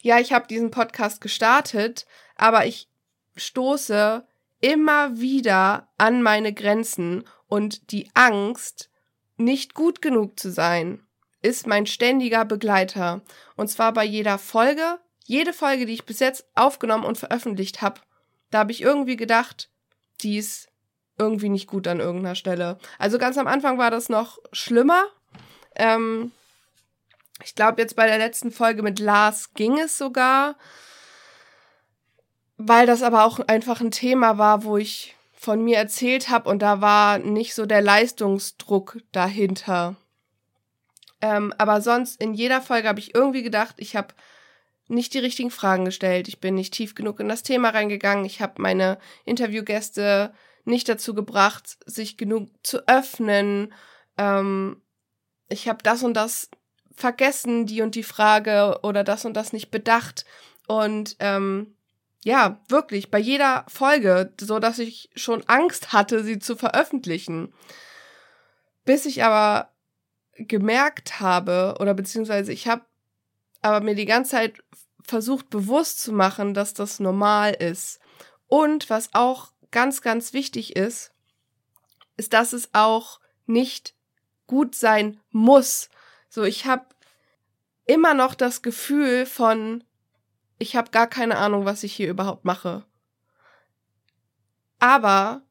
ja, 0.02 0.18
ich 0.18 0.32
habe 0.32 0.46
diesen 0.46 0.70
Podcast 0.70 1.20
gestartet, 1.20 2.06
aber 2.36 2.66
ich 2.66 2.88
stoße 3.36 4.24
immer 4.60 5.18
wieder 5.18 5.88
an 5.98 6.22
meine 6.22 6.52
Grenzen 6.52 7.24
und 7.48 7.92
die 7.92 8.10
Angst, 8.14 8.90
nicht 9.36 9.74
gut 9.74 10.02
genug 10.02 10.38
zu 10.38 10.50
sein, 10.50 11.02
ist 11.42 11.66
mein 11.66 11.86
ständiger 11.86 12.44
Begleiter. 12.44 13.22
Und 13.56 13.68
zwar 13.68 13.92
bei 13.92 14.04
jeder 14.04 14.38
Folge, 14.38 14.98
jede 15.24 15.52
Folge, 15.52 15.86
die 15.86 15.94
ich 15.94 16.04
bis 16.04 16.20
jetzt 16.20 16.44
aufgenommen 16.54 17.04
und 17.04 17.18
veröffentlicht 17.18 17.80
habe, 17.80 18.00
da 18.50 18.58
habe 18.58 18.72
ich 18.72 18.82
irgendwie 18.82 19.16
gedacht, 19.16 19.70
die 20.20 20.36
ist 20.36 20.68
irgendwie 21.18 21.48
nicht 21.48 21.66
gut 21.66 21.86
an 21.86 22.00
irgendeiner 22.00 22.34
Stelle. 22.34 22.78
Also 22.98 23.18
ganz 23.18 23.38
am 23.38 23.46
Anfang 23.46 23.78
war 23.78 23.90
das 23.90 24.08
noch 24.08 24.38
schlimmer. 24.52 25.04
Ähm, 25.76 26.32
ich 27.44 27.54
glaube, 27.54 27.80
jetzt 27.80 27.96
bei 27.96 28.06
der 28.06 28.18
letzten 28.18 28.50
Folge 28.50 28.82
mit 28.82 28.98
Lars 28.98 29.54
ging 29.54 29.78
es 29.78 29.96
sogar, 29.98 30.56
weil 32.56 32.86
das 32.86 33.02
aber 33.02 33.24
auch 33.24 33.40
einfach 33.40 33.80
ein 33.80 33.90
Thema 33.90 34.38
war, 34.38 34.64
wo 34.64 34.76
ich 34.76 35.16
von 35.32 35.62
mir 35.64 35.78
erzählt 35.78 36.28
habe 36.28 36.50
und 36.50 36.60
da 36.60 36.80
war 36.80 37.18
nicht 37.18 37.54
so 37.54 37.64
der 37.64 37.80
Leistungsdruck 37.80 38.98
dahinter. 39.12 39.96
Ähm, 41.22 41.54
aber 41.58 41.80
sonst 41.80 42.20
in 42.20 42.34
jeder 42.34 42.60
Folge 42.60 42.88
habe 42.88 43.00
ich 43.00 43.14
irgendwie 43.14 43.42
gedacht, 43.42 43.76
ich 43.78 43.96
habe 43.96 44.14
nicht 44.88 45.14
die 45.14 45.18
richtigen 45.18 45.50
Fragen 45.50 45.84
gestellt. 45.84 46.28
Ich 46.28 46.40
bin 46.40 46.56
nicht 46.56 46.74
tief 46.74 46.94
genug 46.94 47.20
in 47.20 47.28
das 47.28 47.42
Thema 47.42 47.70
reingegangen. 47.70 48.24
Ich 48.24 48.42
habe 48.42 48.60
meine 48.60 48.98
Interviewgäste 49.24 50.34
nicht 50.64 50.88
dazu 50.88 51.14
gebracht, 51.14 51.78
sich 51.86 52.16
genug 52.16 52.50
zu 52.62 52.86
öffnen. 52.88 53.72
Ähm, 54.18 54.82
ich 55.48 55.68
habe 55.68 55.82
das 55.82 56.02
und 56.02 56.14
das 56.14 56.50
vergessen, 57.00 57.66
die 57.66 57.82
und 57.82 57.94
die 57.94 58.02
Frage 58.02 58.80
oder 58.82 59.04
das 59.04 59.24
und 59.24 59.34
das 59.34 59.52
nicht 59.52 59.70
bedacht. 59.70 60.24
Und 60.66 61.16
ähm, 61.18 61.74
ja, 62.22 62.60
wirklich, 62.68 63.10
bei 63.10 63.18
jeder 63.18 63.64
Folge, 63.68 64.32
so 64.40 64.58
dass 64.58 64.78
ich 64.78 65.10
schon 65.14 65.42
Angst 65.48 65.92
hatte, 65.92 66.22
sie 66.22 66.38
zu 66.38 66.56
veröffentlichen. 66.56 67.52
Bis 68.84 69.06
ich 69.06 69.24
aber 69.24 69.70
gemerkt 70.34 71.20
habe, 71.20 71.76
oder 71.80 71.94
beziehungsweise 71.94 72.52
ich 72.52 72.68
habe 72.68 72.84
aber 73.62 73.84
mir 73.84 73.94
die 73.94 74.06
ganze 74.06 74.32
Zeit 74.32 74.54
versucht 75.02 75.50
bewusst 75.50 76.00
zu 76.00 76.12
machen, 76.12 76.54
dass 76.54 76.72
das 76.74 77.00
normal 77.00 77.52
ist. 77.52 78.00
Und 78.46 78.90
was 78.90 79.10
auch 79.12 79.52
ganz, 79.70 80.02
ganz 80.02 80.32
wichtig 80.32 80.76
ist, 80.76 81.12
ist, 82.16 82.32
dass 82.32 82.52
es 82.52 82.70
auch 82.72 83.20
nicht 83.46 83.94
gut 84.46 84.74
sein 84.74 85.20
muss. 85.30 85.88
So, 86.30 86.44
ich 86.44 86.64
habe 86.64 86.86
immer 87.86 88.14
noch 88.14 88.36
das 88.36 88.62
Gefühl 88.62 89.26
von, 89.26 89.82
ich 90.60 90.76
habe 90.76 90.92
gar 90.92 91.08
keine 91.08 91.36
Ahnung, 91.36 91.64
was 91.64 91.82
ich 91.82 91.92
hier 91.92 92.08
überhaupt 92.08 92.44
mache. 92.44 92.84
Aber 94.78 95.42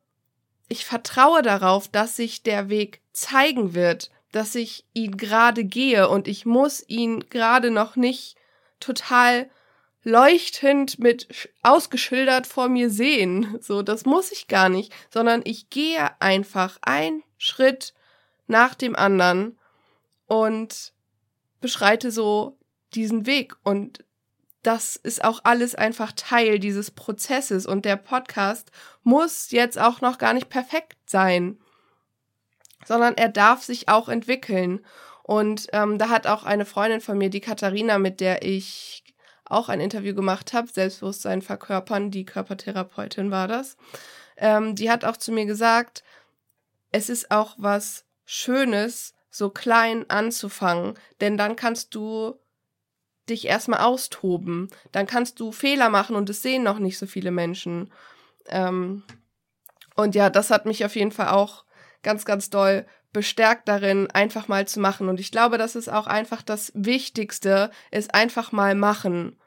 ich 0.69 0.85
vertraue 0.85 1.41
darauf, 1.41 1.89
dass 1.89 2.15
sich 2.15 2.43
der 2.43 2.69
Weg 2.69 3.01
zeigen 3.11 3.73
wird, 3.73 4.09
dass 4.31 4.55
ich 4.55 4.85
ihn 4.93 5.17
gerade 5.17 5.65
gehe 5.65 6.07
und 6.07 6.29
ich 6.29 6.45
muss 6.45 6.87
ihn 6.87 7.29
gerade 7.29 7.71
noch 7.71 7.97
nicht 7.97 8.37
total 8.79 9.49
leuchtend 10.03 10.97
mit 10.97 11.49
ausgeschildert 11.61 12.47
vor 12.47 12.69
mir 12.69 12.89
sehen. 12.89 13.57
So, 13.59 13.81
das 13.81 14.05
muss 14.05 14.31
ich 14.31 14.47
gar 14.47 14.69
nicht, 14.69 14.93
sondern 15.09 15.41
ich 15.43 15.69
gehe 15.69 16.09
einfach 16.21 16.77
ein 16.81 17.21
Schritt 17.37 17.93
nach 18.47 18.75
dem 18.75 18.95
anderen 18.95 19.58
und 20.29 20.93
beschreite 21.59 22.11
so 22.11 22.57
diesen 22.93 23.25
Weg 23.25 23.55
und 23.63 24.05
das 24.61 24.95
ist 24.95 25.23
auch 25.23 25.41
alles 25.43 25.75
einfach 25.75 26.11
Teil 26.11 26.59
dieses 26.59 26.91
Prozesses 26.91 27.65
und 27.65 27.85
der 27.85 27.95
Podcast 27.95 28.71
muss 29.03 29.51
jetzt 29.51 29.79
auch 29.79 30.01
noch 30.01 30.17
gar 30.17 30.33
nicht 30.33 30.49
perfekt 30.49 30.97
sein, 31.09 31.57
sondern 32.85 33.15
er 33.15 33.29
darf 33.29 33.63
sich 33.63 33.87
auch 33.89 34.09
entwickeln. 34.09 34.85
Und 35.23 35.67
ähm, 35.73 35.97
da 35.97 36.09
hat 36.09 36.27
auch 36.27 36.43
eine 36.43 36.65
Freundin 36.65 37.01
von 37.01 37.17
mir, 37.17 37.29
die 37.29 37.39
Katharina, 37.39 37.99
mit 37.99 38.19
der 38.19 38.43
ich 38.43 39.03
auch 39.45 39.69
ein 39.69 39.79
Interview 39.79 40.13
gemacht 40.13 40.53
habe, 40.53 40.67
Selbstbewusstsein 40.67 41.41
verkörpern, 41.41 42.11
die 42.11 42.25
Körpertherapeutin 42.25 43.31
war 43.31 43.47
das, 43.47 43.77
ähm, 44.37 44.75
die 44.75 44.91
hat 44.91 45.05
auch 45.05 45.17
zu 45.17 45.31
mir 45.31 45.45
gesagt, 45.45 46.03
es 46.91 47.09
ist 47.09 47.31
auch 47.31 47.55
was 47.57 48.05
Schönes, 48.25 49.13
so 49.29 49.49
klein 49.49 50.09
anzufangen, 50.09 50.95
denn 51.21 51.37
dann 51.37 51.55
kannst 51.55 51.95
du 51.95 52.39
dich 53.29 53.45
erstmal 53.45 53.81
austoben. 53.81 54.69
Dann 54.91 55.07
kannst 55.07 55.39
du 55.39 55.51
Fehler 55.51 55.89
machen 55.89 56.15
und 56.15 56.29
es 56.29 56.41
sehen 56.41 56.63
noch 56.63 56.79
nicht 56.79 56.97
so 56.97 57.05
viele 57.05 57.31
Menschen. 57.31 57.91
Ähm, 58.47 59.03
und 59.95 60.15
ja, 60.15 60.29
das 60.29 60.49
hat 60.49 60.65
mich 60.65 60.83
auf 60.83 60.95
jeden 60.95 61.11
Fall 61.11 61.29
auch 61.29 61.65
ganz, 62.01 62.25
ganz 62.25 62.49
doll 62.49 62.85
bestärkt 63.11 63.67
darin, 63.67 64.09
einfach 64.11 64.47
mal 64.47 64.67
zu 64.67 64.79
machen. 64.79 65.09
Und 65.09 65.19
ich 65.19 65.31
glaube, 65.31 65.57
das 65.57 65.75
ist 65.75 65.89
auch 65.89 66.07
einfach 66.07 66.41
das 66.41 66.71
Wichtigste, 66.75 67.71
ist 67.91 68.13
einfach 68.13 68.51
mal 68.51 68.75
machen. 68.75 69.39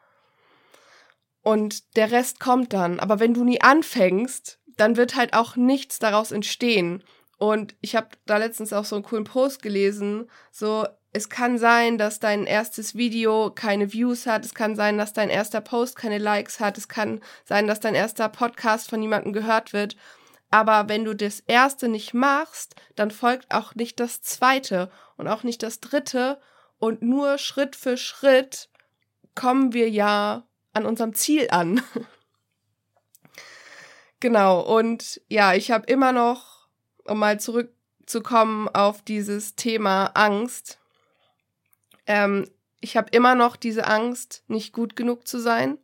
Und 1.42 1.96
der 1.96 2.10
Rest 2.10 2.40
kommt 2.40 2.72
dann. 2.72 3.00
Aber 3.00 3.20
wenn 3.20 3.34
du 3.34 3.44
nie 3.44 3.60
anfängst, 3.60 4.60
dann 4.76 4.96
wird 4.96 5.16
halt 5.16 5.34
auch 5.34 5.56
nichts 5.56 5.98
daraus 5.98 6.32
entstehen. 6.32 7.02
Und 7.42 7.74
ich 7.80 7.96
habe 7.96 8.06
da 8.24 8.36
letztens 8.36 8.72
auch 8.72 8.84
so 8.84 8.94
einen 8.94 9.04
coolen 9.04 9.24
Post 9.24 9.62
gelesen, 9.62 10.30
so 10.52 10.86
es 11.12 11.28
kann 11.28 11.58
sein, 11.58 11.98
dass 11.98 12.20
dein 12.20 12.46
erstes 12.46 12.94
Video 12.94 13.50
keine 13.50 13.92
Views 13.92 14.26
hat. 14.26 14.44
Es 14.44 14.54
kann 14.54 14.76
sein, 14.76 14.96
dass 14.96 15.12
dein 15.12 15.28
erster 15.28 15.60
Post 15.60 15.96
keine 15.96 16.18
Likes 16.18 16.60
hat. 16.60 16.78
Es 16.78 16.86
kann 16.86 17.20
sein, 17.44 17.66
dass 17.66 17.80
dein 17.80 17.96
erster 17.96 18.28
Podcast 18.28 18.88
von 18.88 19.00
niemandem 19.00 19.32
gehört 19.32 19.72
wird. 19.72 19.96
Aber 20.52 20.88
wenn 20.88 21.04
du 21.04 21.16
das 21.16 21.40
erste 21.40 21.88
nicht 21.88 22.14
machst, 22.14 22.76
dann 22.94 23.10
folgt 23.10 23.52
auch 23.52 23.74
nicht 23.74 23.98
das 23.98 24.22
zweite 24.22 24.88
und 25.16 25.26
auch 25.26 25.42
nicht 25.42 25.64
das 25.64 25.80
dritte. 25.80 26.40
Und 26.78 27.02
nur 27.02 27.38
Schritt 27.38 27.74
für 27.74 27.96
Schritt 27.96 28.68
kommen 29.34 29.72
wir 29.72 29.90
ja 29.90 30.46
an 30.74 30.86
unserem 30.86 31.12
Ziel 31.12 31.48
an. 31.50 31.82
genau. 34.20 34.60
Und 34.60 35.20
ja, 35.26 35.54
ich 35.54 35.72
habe 35.72 35.86
immer 35.86 36.12
noch, 36.12 36.51
um 37.06 37.18
mal 37.18 37.40
zurückzukommen 37.40 38.68
auf 38.68 39.02
dieses 39.02 39.54
Thema 39.54 40.06
Angst, 40.14 40.78
ähm, 42.06 42.46
ich 42.80 42.96
habe 42.96 43.10
immer 43.12 43.34
noch 43.34 43.56
diese 43.56 43.86
Angst, 43.86 44.42
nicht 44.48 44.72
gut 44.72 44.96
genug 44.96 45.26
zu 45.28 45.38
sein. 45.38 45.78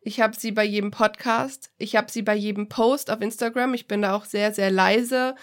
Ich 0.00 0.20
habe 0.20 0.36
sie 0.36 0.52
bei 0.52 0.64
jedem 0.64 0.92
Podcast. 0.92 1.70
Ich 1.78 1.96
habe 1.96 2.10
sie 2.10 2.22
bei 2.22 2.34
jedem 2.34 2.68
Post 2.68 3.10
auf 3.10 3.20
Instagram. 3.20 3.74
Ich 3.74 3.88
bin 3.88 4.02
da 4.02 4.14
auch 4.14 4.24
sehr, 4.24 4.54
sehr 4.54 4.70
leise. 4.70 5.34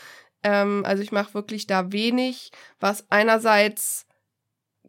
Ähm, 0.42 0.84
also 0.86 1.04
ich 1.04 1.12
mache 1.12 1.34
wirklich 1.34 1.68
da 1.68 1.92
wenig, 1.92 2.52
was 2.80 3.06
einerseits 3.12 4.06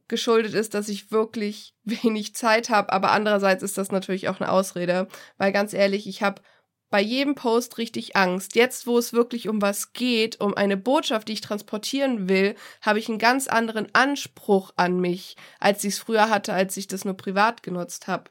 geschuldet 0.09 0.55
ist, 0.55 0.75
dass 0.75 0.89
ich 0.89 1.11
wirklich 1.11 1.75
wenig 1.85 2.35
Zeit 2.35 2.71
habe, 2.71 2.93
aber 2.93 3.11
andererseits 3.11 3.63
ist 3.63 3.77
das 3.77 3.91
natürlich 3.91 4.29
auch 4.29 4.41
eine 4.41 4.51
Ausrede, 4.51 5.09
weil 5.39 5.53
ganz 5.53 5.73
ehrlich, 5.73 6.07
ich 6.07 6.23
habe 6.23 6.43
bei 6.91 7.01
jedem 7.01 7.35
Post 7.35 7.79
richtig 7.79 8.17
Angst. 8.17 8.55
Jetzt, 8.55 8.87
wo 8.87 8.99
es 8.99 9.13
wirklich 9.13 9.49
um 9.49 9.61
was 9.61 9.93
geht, 9.93 10.41
um 10.41 10.55
eine 10.55 10.77
Botschaft, 10.77 11.29
die 11.29 11.35
ich 11.35 11.41
transportieren 11.41 12.29
will, 12.29 12.55
habe 12.81 12.99
ich 12.99 13.09
einen 13.09 13.19
ganz 13.19 13.49
anderen 13.49 13.89
Anspruch 13.95 14.73
an 14.77 15.01
mich, 15.01 15.37
als 15.59 15.83
ich 15.85 15.95
es 15.95 15.99
früher 15.99 16.31
hatte, 16.31 16.53
als 16.53 16.77
ich 16.77 16.87
das 16.87 17.05
nur 17.05 17.17
privat 17.17 17.63
genutzt 17.63 18.07
habe. 18.07 18.31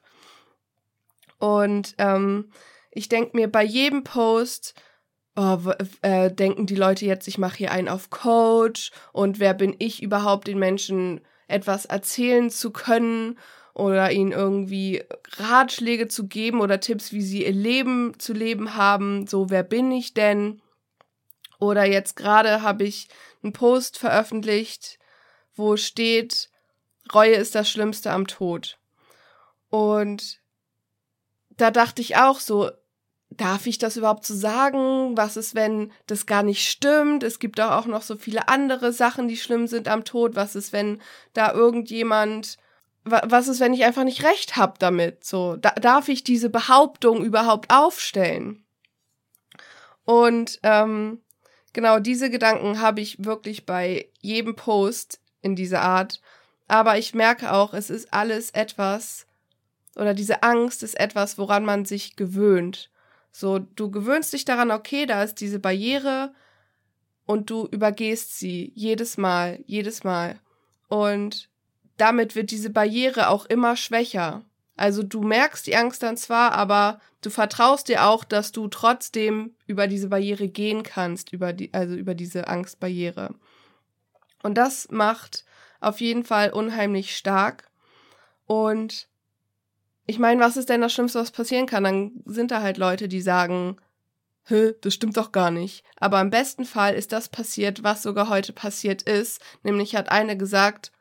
Und 1.37 1.95
ähm, 1.97 2.49
ich 2.91 3.09
denke 3.09 3.35
mir 3.35 3.51
bei 3.51 3.63
jedem 3.63 4.03
Post, 4.03 4.73
oh, 5.35 5.59
äh, 6.01 6.31
denken 6.31 6.65
die 6.65 6.75
Leute 6.75 7.05
jetzt, 7.05 7.27
ich 7.27 7.37
mache 7.37 7.57
hier 7.57 7.71
einen 7.71 7.89
auf 7.89 8.09
Coach 8.09 8.91
und 9.11 9.39
wer 9.39 9.53
bin 9.53 9.75
ich 9.79 10.01
überhaupt, 10.01 10.47
den 10.47 10.59
Menschen 10.59 11.21
etwas 11.47 11.85
erzählen 11.85 12.49
zu 12.49 12.71
können 12.71 13.37
oder 13.75 14.09
ihnen 14.09 14.31
irgendwie 14.31 15.03
Ratschläge 15.35 16.07
zu 16.07 16.27
geben 16.27 16.61
oder 16.61 16.79
Tipps, 16.79 17.11
wie 17.11 17.21
sie 17.21 17.45
ihr 17.45 17.51
Leben 17.51 18.17
zu 18.17 18.31
leben 18.33 18.75
haben. 18.75 19.27
So, 19.27 19.49
wer 19.49 19.63
bin 19.63 19.91
ich 19.91 20.13
denn? 20.13 20.61
Oder 21.59 21.83
jetzt 21.83 22.15
gerade 22.15 22.61
habe 22.61 22.85
ich 22.85 23.09
einen 23.43 23.51
Post 23.51 23.97
veröffentlicht, 23.97 24.97
wo 25.55 25.75
steht, 25.75 26.49
Reue 27.13 27.35
ist 27.35 27.53
das 27.53 27.69
Schlimmste 27.69 28.11
am 28.11 28.27
Tod. 28.27 28.79
Und 29.69 30.39
da 31.49 31.69
dachte 31.69 32.01
ich 32.01 32.15
auch 32.15 32.39
so, 32.39 32.71
darf 33.29 33.67
ich 33.67 33.77
das 33.77 33.97
überhaupt 33.97 34.25
so 34.25 34.33
sagen? 34.33 35.17
Was 35.17 35.35
ist, 35.35 35.53
wenn 35.53 35.91
das 36.07 36.25
gar 36.25 36.43
nicht 36.43 36.67
stimmt? 36.67 37.23
Es 37.23 37.39
gibt 37.39 37.59
auch 37.59 37.87
noch 37.87 38.03
so 38.03 38.15
viele 38.15 38.47
andere 38.47 38.93
Sachen, 38.93 39.27
die 39.27 39.37
schlimm 39.37 39.67
sind 39.67 39.89
am 39.89 40.05
Tod. 40.05 40.35
Was 40.35 40.55
ist, 40.55 40.71
wenn 40.71 41.01
da 41.33 41.51
irgendjemand 41.51 42.57
was 43.05 43.47
ist, 43.47 43.59
wenn 43.59 43.73
ich 43.73 43.85
einfach 43.85 44.03
nicht 44.03 44.23
recht 44.23 44.55
habe 44.55 44.73
damit? 44.79 45.23
So, 45.23 45.55
da, 45.55 45.71
darf 45.71 46.09
ich 46.09 46.23
diese 46.23 46.49
Behauptung 46.49 47.23
überhaupt 47.23 47.71
aufstellen? 47.71 48.65
Und 50.03 50.59
ähm, 50.63 51.21
genau 51.73 51.99
diese 51.99 52.29
Gedanken 52.29 52.81
habe 52.81 53.01
ich 53.01 53.23
wirklich 53.23 53.65
bei 53.65 54.09
jedem 54.21 54.55
Post 54.55 55.19
in 55.41 55.55
dieser 55.55 55.81
Art. 55.81 56.19
Aber 56.67 56.97
ich 56.97 57.13
merke 57.13 57.53
auch, 57.53 57.73
es 57.73 57.91
ist 57.91 58.11
alles 58.11 58.49
etwas, 58.51 59.27
oder 59.95 60.13
diese 60.13 60.43
Angst 60.43 60.83
ist 60.83 60.99
etwas, 60.99 61.37
woran 61.37 61.63
man 61.63 61.85
sich 61.85 62.15
gewöhnt. 62.15 62.89
So, 63.31 63.59
du 63.59 63.91
gewöhnst 63.91 64.33
dich 64.33 64.45
daran, 64.45 64.71
okay, 64.71 65.05
da 65.05 65.23
ist 65.23 65.35
diese 65.41 65.59
Barriere 65.59 66.33
und 67.25 67.49
du 67.49 67.67
übergehst 67.67 68.37
sie 68.39 68.71
jedes 68.75 69.17
Mal, 69.17 69.59
jedes 69.65 70.03
Mal. 70.03 70.39
Und 70.87 71.49
damit 71.97 72.35
wird 72.35 72.51
diese 72.51 72.69
Barriere 72.69 73.29
auch 73.29 73.45
immer 73.45 73.75
schwächer. 73.75 74.43
Also 74.75 75.03
du 75.03 75.21
merkst 75.21 75.65
die 75.67 75.75
Angst 75.75 76.03
dann 76.03 76.17
zwar, 76.17 76.51
aber 76.51 76.99
du 77.21 77.29
vertraust 77.29 77.87
dir 77.87 78.05
auch, 78.05 78.23
dass 78.23 78.51
du 78.51 78.67
trotzdem 78.67 79.55
über 79.67 79.87
diese 79.87 80.09
Barriere 80.09 80.47
gehen 80.47 80.83
kannst, 80.83 81.31
über 81.31 81.53
die, 81.53 81.73
also 81.73 81.95
über 81.95 82.13
diese 82.13 82.47
Angstbarriere. 82.47 83.33
Und 84.43 84.55
das 84.55 84.89
macht 84.91 85.45
auf 85.79 86.01
jeden 86.01 86.23
Fall 86.23 86.51
unheimlich 86.51 87.15
stark. 87.15 87.69
Und 88.45 89.07
ich 90.05 90.19
meine, 90.19 90.41
was 90.41 90.57
ist 90.57 90.69
denn 90.69 90.81
das 90.81 90.93
Schlimmste, 90.93 91.19
was 91.19 91.31
passieren 91.31 91.65
kann? 91.65 91.83
Dann 91.83 92.11
sind 92.25 92.51
da 92.51 92.61
halt 92.61 92.77
Leute, 92.77 93.07
die 93.07 93.21
sagen, 93.21 93.77
Hä, 94.47 94.73
das 94.81 94.93
stimmt 94.93 95.17
doch 95.17 95.31
gar 95.31 95.49
nicht. 95.49 95.83
Aber 95.99 96.21
im 96.21 96.29
besten 96.29 96.65
Fall 96.65 96.93
ist 96.93 97.11
das 97.11 97.29
passiert, 97.29 97.81
was 97.81 98.03
sogar 98.03 98.29
heute 98.29 98.53
passiert 98.53 99.01
ist. 99.01 99.41
Nämlich 99.63 99.95
hat 99.95 100.09
eine 100.09 100.37
gesagt 100.37 100.91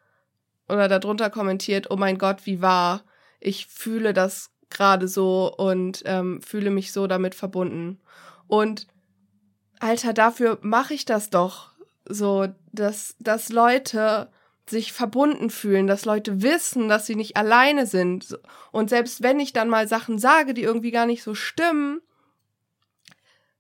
oder 0.69 0.89
darunter 0.89 1.31
kommentiert, 1.31 1.91
oh 1.91 1.97
mein 1.97 2.19
Gott, 2.19 2.47
wie 2.47 2.63
wahr. 2.63 3.05
Ich 3.41 3.67
fühle 3.67 4.13
das 4.13 4.51
gerade 4.71 5.09
so 5.09 5.55
und 5.55 6.03
ähm, 6.07 6.41
fühle 6.43 6.71
mich 6.71 6.93
so 6.93 7.07
damit 7.07 7.35
verbunden. 7.35 8.01
Und 8.47 8.87
Alter, 9.81 10.13
dafür 10.13 10.59
mache 10.63 10.95
ich 10.95 11.05
das 11.05 11.31
doch. 11.31 11.73
So, 12.07 12.49
dass, 12.73 13.17
dass 13.19 13.49
Leute 13.51 14.31
sich 14.67 14.93
verbunden 14.93 15.51
fühlen, 15.51 15.87
dass 15.87 16.05
Leute 16.05 16.43
wissen, 16.43 16.89
dass 16.89 17.07
sie 17.07 17.17
nicht 17.17 17.37
alleine 17.37 17.87
sind. 17.87 18.39
Und 18.73 18.91
selbst 18.91 19.23
wenn 19.23 19.41
ich 19.41 19.53
dann 19.53 19.69
mal 19.69 19.89
Sachen 19.89 20.19
sage, 20.19 20.55
die 20.55 20.63
irgendwie 20.63 20.91
gar 20.91 21.07
nicht 21.07 21.23
so 21.23 21.35
stimmen, 21.35 22.01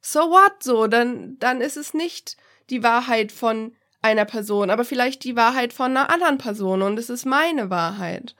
so 0.00 0.20
what 0.30 0.62
so, 0.62 0.86
dann, 0.86 1.38
dann 1.38 1.60
ist 1.60 1.76
es 1.76 1.94
nicht 1.94 2.36
die 2.70 2.82
Wahrheit 2.82 3.32
von 3.32 3.74
einer 4.04 4.26
Person, 4.26 4.70
aber 4.70 4.84
vielleicht 4.84 5.24
die 5.24 5.34
Wahrheit 5.34 5.72
von 5.72 5.90
einer 5.90 6.10
anderen 6.10 6.38
Person 6.38 6.82
und 6.82 6.98
es 6.98 7.08
ist 7.08 7.24
meine 7.24 7.70
Wahrheit. 7.70 8.36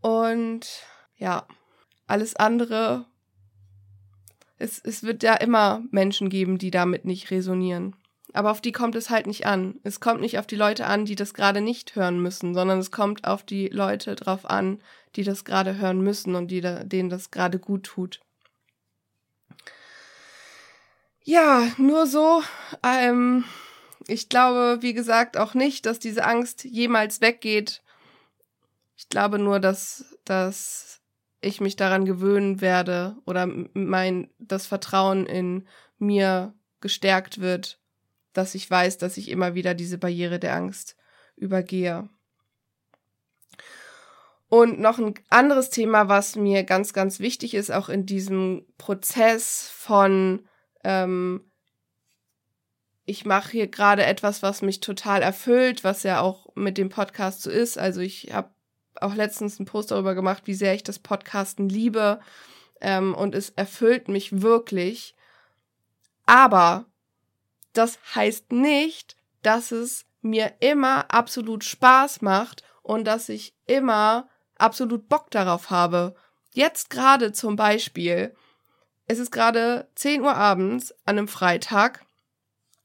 Und 0.00 0.66
ja, 1.16 1.46
alles 2.08 2.34
andere, 2.34 3.06
es, 4.58 4.80
es 4.80 5.04
wird 5.04 5.22
ja 5.22 5.34
immer 5.34 5.82
Menschen 5.92 6.28
geben, 6.28 6.58
die 6.58 6.72
damit 6.72 7.04
nicht 7.04 7.30
resonieren. 7.30 7.94
Aber 8.32 8.50
auf 8.50 8.60
die 8.60 8.72
kommt 8.72 8.96
es 8.96 9.08
halt 9.08 9.26
nicht 9.28 9.46
an. 9.46 9.78
Es 9.84 10.00
kommt 10.00 10.20
nicht 10.20 10.38
auf 10.38 10.46
die 10.48 10.56
Leute 10.56 10.86
an, 10.86 11.04
die 11.04 11.14
das 11.14 11.32
gerade 11.32 11.60
nicht 11.60 11.94
hören 11.94 12.20
müssen, 12.20 12.52
sondern 12.52 12.80
es 12.80 12.90
kommt 12.90 13.24
auf 13.24 13.44
die 13.44 13.68
Leute 13.68 14.16
drauf 14.16 14.48
an, 14.50 14.82
die 15.14 15.22
das 15.22 15.44
gerade 15.44 15.76
hören 15.76 16.00
müssen 16.00 16.34
und 16.34 16.48
die 16.48 16.60
da, 16.60 16.82
denen 16.82 17.08
das 17.08 17.30
gerade 17.30 17.60
gut 17.60 17.84
tut. 17.84 18.20
Ja, 21.22 21.68
nur 21.76 22.06
so. 22.06 22.42
Ähm, 22.82 23.44
ich 24.06 24.28
glaube, 24.28 24.78
wie 24.80 24.94
gesagt, 24.94 25.36
auch 25.36 25.54
nicht, 25.54 25.86
dass 25.86 25.98
diese 25.98 26.24
Angst 26.24 26.64
jemals 26.64 27.20
weggeht. 27.20 27.82
Ich 28.96 29.08
glaube 29.08 29.38
nur, 29.38 29.60
dass, 29.60 30.16
dass 30.24 31.00
ich 31.40 31.60
mich 31.60 31.76
daran 31.76 32.04
gewöhnen 32.04 32.60
werde 32.60 33.16
oder 33.26 33.48
mein, 33.74 34.30
das 34.38 34.66
Vertrauen 34.66 35.26
in 35.26 35.66
mir 35.98 36.54
gestärkt 36.80 37.40
wird, 37.40 37.80
dass 38.32 38.54
ich 38.54 38.70
weiß, 38.70 38.98
dass 38.98 39.16
ich 39.16 39.28
immer 39.28 39.54
wieder 39.54 39.74
diese 39.74 39.98
Barriere 39.98 40.38
der 40.38 40.54
Angst 40.54 40.96
übergehe. 41.36 42.08
Und 44.48 44.78
noch 44.78 44.98
ein 44.98 45.14
anderes 45.30 45.70
Thema, 45.70 46.08
was 46.08 46.36
mir 46.36 46.62
ganz, 46.64 46.92
ganz 46.92 47.20
wichtig 47.20 47.54
ist, 47.54 47.70
auch 47.72 47.88
in 47.88 48.04
diesem 48.04 48.66
Prozess 48.76 49.70
von 49.74 50.46
ähm, 50.84 51.50
ich 53.04 53.24
mache 53.24 53.52
hier 53.52 53.66
gerade 53.66 54.04
etwas, 54.04 54.42
was 54.42 54.62
mich 54.62 54.80
total 54.80 55.22
erfüllt, 55.22 55.84
was 55.84 56.02
ja 56.02 56.20
auch 56.20 56.46
mit 56.54 56.78
dem 56.78 56.88
Podcast 56.88 57.42
so 57.42 57.50
ist. 57.50 57.78
Also 57.78 58.00
ich 58.00 58.32
habe 58.32 58.50
auch 59.00 59.14
letztens 59.14 59.58
einen 59.58 59.66
Post 59.66 59.90
darüber 59.90 60.14
gemacht, 60.14 60.42
wie 60.46 60.54
sehr 60.54 60.74
ich 60.74 60.82
das 60.82 60.98
Podcasten 60.98 61.68
liebe 61.68 62.20
ähm, 62.80 63.14
und 63.14 63.34
es 63.34 63.50
erfüllt 63.50 64.08
mich 64.08 64.42
wirklich. 64.42 65.16
Aber 66.26 66.86
das 67.72 67.98
heißt 68.14 68.52
nicht, 68.52 69.16
dass 69.42 69.72
es 69.72 70.04
mir 70.20 70.52
immer 70.60 71.12
absolut 71.12 71.64
Spaß 71.64 72.22
macht 72.22 72.62
und 72.82 73.04
dass 73.04 73.28
ich 73.28 73.54
immer 73.66 74.28
absolut 74.56 75.08
Bock 75.08 75.30
darauf 75.30 75.70
habe. 75.70 76.14
Jetzt 76.52 76.90
gerade 76.90 77.32
zum 77.32 77.56
Beispiel 77.56 78.34
es 79.06 79.18
ist 79.18 79.30
gerade 79.30 79.88
10 79.96 80.22
Uhr 80.22 80.34
abends 80.34 80.92
an 81.04 81.18
einem 81.18 81.28
Freitag. 81.28 82.04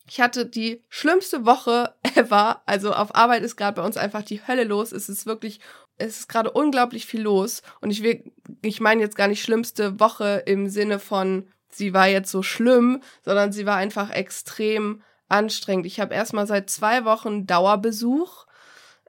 Ich 0.09 0.21
hatte 0.21 0.45
die 0.45 0.83
schlimmste 0.89 1.45
Woche 1.45 1.93
ever. 2.15 2.61
Also 2.65 2.93
auf 2.93 3.15
Arbeit 3.15 3.43
ist 3.43 3.57
gerade 3.57 3.81
bei 3.81 3.85
uns 3.85 3.97
einfach 3.97 4.23
die 4.23 4.45
Hölle 4.47 4.63
los. 4.63 4.91
Es 4.91 5.09
ist 5.09 5.25
wirklich, 5.25 5.59
es 5.97 6.19
ist 6.19 6.29
gerade 6.29 6.51
unglaublich 6.51 7.05
viel 7.05 7.21
los. 7.21 7.61
Und 7.81 7.91
ich 7.91 8.03
will, 8.03 8.31
ich 8.61 8.79
meine 8.79 9.01
jetzt 9.01 9.17
gar 9.17 9.27
nicht 9.27 9.43
schlimmste 9.43 9.99
Woche 9.99 10.43
im 10.45 10.69
Sinne 10.69 10.99
von, 10.99 11.47
sie 11.69 11.93
war 11.93 12.07
jetzt 12.07 12.31
so 12.31 12.41
schlimm, 12.41 13.01
sondern 13.23 13.51
sie 13.51 13.65
war 13.65 13.75
einfach 13.75 14.09
extrem 14.09 15.03
anstrengend. 15.29 15.85
Ich 15.85 15.99
habe 15.99 16.13
erstmal 16.13 16.47
seit 16.47 16.69
zwei 16.69 17.03
Wochen 17.03 17.45
Dauerbesuch 17.45 18.45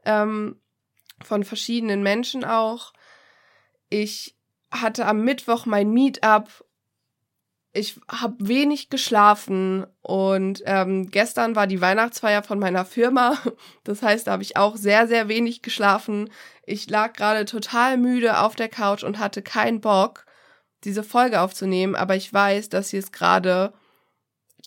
ähm, 0.04 0.60
von 1.22 1.44
verschiedenen 1.44 2.02
Menschen 2.02 2.44
auch. 2.44 2.92
Ich 3.88 4.36
hatte 4.70 5.06
am 5.06 5.24
Mittwoch 5.24 5.64
mein 5.64 5.90
Meetup 5.90 6.64
ich 7.78 8.00
habe 8.10 8.34
wenig 8.40 8.90
geschlafen 8.90 9.86
und 10.02 10.62
ähm, 10.66 11.10
gestern 11.10 11.56
war 11.56 11.66
die 11.66 11.80
Weihnachtsfeier 11.80 12.42
von 12.42 12.58
meiner 12.58 12.84
Firma. 12.84 13.38
Das 13.84 14.02
heißt, 14.02 14.26
da 14.26 14.32
habe 14.32 14.42
ich 14.42 14.58
auch 14.58 14.76
sehr, 14.76 15.08
sehr 15.08 15.28
wenig 15.28 15.62
geschlafen. 15.62 16.30
Ich 16.66 16.90
lag 16.90 17.14
gerade 17.14 17.46
total 17.46 17.96
müde 17.96 18.40
auf 18.40 18.54
der 18.54 18.68
Couch 18.68 19.02
und 19.02 19.18
hatte 19.18 19.40
keinen 19.40 19.80
Bock, 19.80 20.26
diese 20.84 21.02
Folge 21.02 21.40
aufzunehmen. 21.40 21.96
Aber 21.96 22.14
ich 22.14 22.30
weiß, 22.30 22.68
dass 22.68 22.90
hier 22.90 22.98
ist 22.98 23.14
gerade 23.14 23.72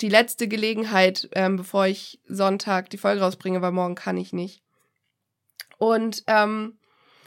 die 0.02 0.10
letzte 0.10 0.48
Gelegenheit, 0.48 1.30
ähm, 1.34 1.58
bevor 1.58 1.86
ich 1.86 2.20
Sonntag 2.28 2.90
die 2.90 2.98
Folge 2.98 3.22
rausbringe, 3.22 3.62
weil 3.62 3.72
morgen 3.72 3.94
kann 3.94 4.18
ich 4.18 4.34
nicht. 4.34 4.64
Und 5.78 6.24
ähm, 6.26 6.80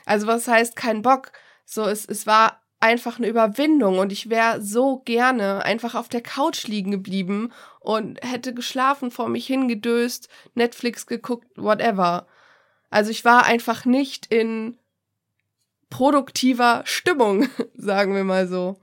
also 0.04 0.26
was 0.26 0.48
heißt 0.48 0.74
kein 0.74 1.02
Bock? 1.02 1.30
So, 1.64 1.84
es, 1.84 2.04
es 2.04 2.26
war 2.26 2.63
einfach 2.84 3.16
eine 3.16 3.28
Überwindung 3.28 3.98
und 3.98 4.12
ich 4.12 4.28
wäre 4.28 4.60
so 4.60 4.98
gerne 5.06 5.64
einfach 5.64 5.94
auf 5.94 6.10
der 6.10 6.20
Couch 6.20 6.66
liegen 6.66 6.90
geblieben 6.90 7.50
und 7.80 8.20
hätte 8.22 8.52
geschlafen, 8.52 9.10
vor 9.10 9.30
mich 9.30 9.46
hingedöst, 9.46 10.28
Netflix 10.54 11.06
geguckt, 11.06 11.46
whatever. 11.56 12.26
Also 12.90 13.10
ich 13.10 13.24
war 13.24 13.46
einfach 13.46 13.86
nicht 13.86 14.26
in 14.26 14.76
produktiver 15.88 16.82
Stimmung, 16.84 17.48
sagen 17.74 18.14
wir 18.14 18.24
mal 18.24 18.46
so. 18.46 18.76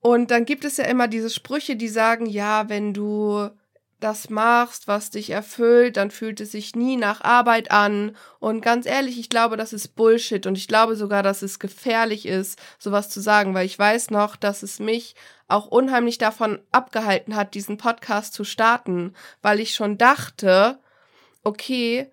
Und 0.00 0.32
dann 0.32 0.44
gibt 0.44 0.64
es 0.64 0.76
ja 0.76 0.84
immer 0.86 1.06
diese 1.06 1.30
Sprüche, 1.30 1.76
die 1.76 1.88
sagen, 1.88 2.26
ja, 2.26 2.68
wenn 2.68 2.92
du 2.92 3.50
das 4.00 4.30
machst, 4.30 4.86
was 4.86 5.10
dich 5.10 5.30
erfüllt, 5.30 5.96
dann 5.96 6.10
fühlt 6.10 6.40
es 6.40 6.52
sich 6.52 6.76
nie 6.76 6.96
nach 6.96 7.20
Arbeit 7.20 7.70
an. 7.72 8.16
Und 8.38 8.60
ganz 8.60 8.86
ehrlich, 8.86 9.18
ich 9.18 9.28
glaube, 9.28 9.56
das 9.56 9.72
ist 9.72 9.96
Bullshit. 9.96 10.46
Und 10.46 10.56
ich 10.56 10.68
glaube 10.68 10.94
sogar, 10.94 11.22
dass 11.22 11.42
es 11.42 11.58
gefährlich 11.58 12.26
ist, 12.26 12.60
sowas 12.78 13.08
zu 13.10 13.20
sagen, 13.20 13.54
weil 13.54 13.66
ich 13.66 13.78
weiß 13.78 14.10
noch, 14.10 14.36
dass 14.36 14.62
es 14.62 14.78
mich 14.78 15.16
auch 15.48 15.66
unheimlich 15.66 16.18
davon 16.18 16.60
abgehalten 16.70 17.34
hat, 17.34 17.54
diesen 17.54 17.76
Podcast 17.76 18.34
zu 18.34 18.44
starten, 18.44 19.14
weil 19.42 19.58
ich 19.58 19.74
schon 19.74 19.98
dachte, 19.98 20.78
okay, 21.42 22.10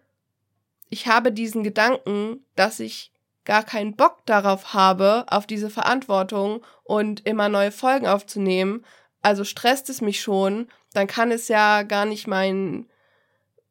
ich 0.89 1.07
habe 1.07 1.31
diesen 1.31 1.63
Gedanken, 1.63 2.43
dass 2.55 2.79
ich 2.79 3.11
gar 3.43 3.63
keinen 3.63 3.95
Bock 3.95 4.25
darauf 4.25 4.73
habe, 4.73 5.25
auf 5.27 5.45
diese 5.45 5.69
Verantwortung 5.69 6.63
und 6.83 7.25
immer 7.27 7.47
neue 7.47 7.71
Folgen 7.71 8.07
aufzunehmen, 8.07 8.83
also 9.25 9.43
stresst 9.43 9.89
es 9.89 10.01
mich 10.01 10.21
schon, 10.21 10.67
dann 10.93 11.07
kann 11.07 11.31
es 11.31 11.47
ja 11.47 11.81
gar 11.81 12.05
nicht 12.05 12.27
mein, 12.27 12.87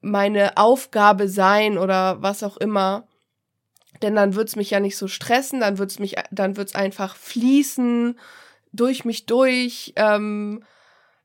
meine 0.01 0.57
Aufgabe 0.57 1.29
sein 1.29 1.79
oder 1.79 2.21
was 2.23 2.43
auch 2.43 2.57
immer. 2.57 3.07
Denn 4.03 4.17
dann 4.17 4.35
wird's 4.35 4.57
mich 4.57 4.71
ja 4.71 4.81
nicht 4.81 4.97
so 4.97 5.07
stressen, 5.07 5.61
dann 5.61 5.79
wird's 5.79 6.01
mich, 6.01 6.17
dann 6.33 6.57
wird's 6.57 6.75
einfach 6.75 7.14
fließen 7.14 8.19
durch 8.73 9.05
mich 9.05 9.27
durch, 9.27 9.93
ähm, 9.95 10.64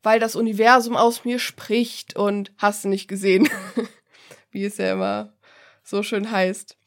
weil 0.04 0.20
das 0.20 0.36
Universum 0.36 0.96
aus 0.96 1.26
mir 1.26 1.40
spricht 1.40 2.16
und 2.16 2.52
hast 2.60 2.84
du 2.84 2.88
nicht 2.88 3.08
gesehen, 3.08 3.50
wie 4.52 4.64
es 4.64 4.78
ja 4.78 4.94
immer 4.94 5.34
so 5.82 6.04
schön 6.04 6.30
heißt. 6.30 6.78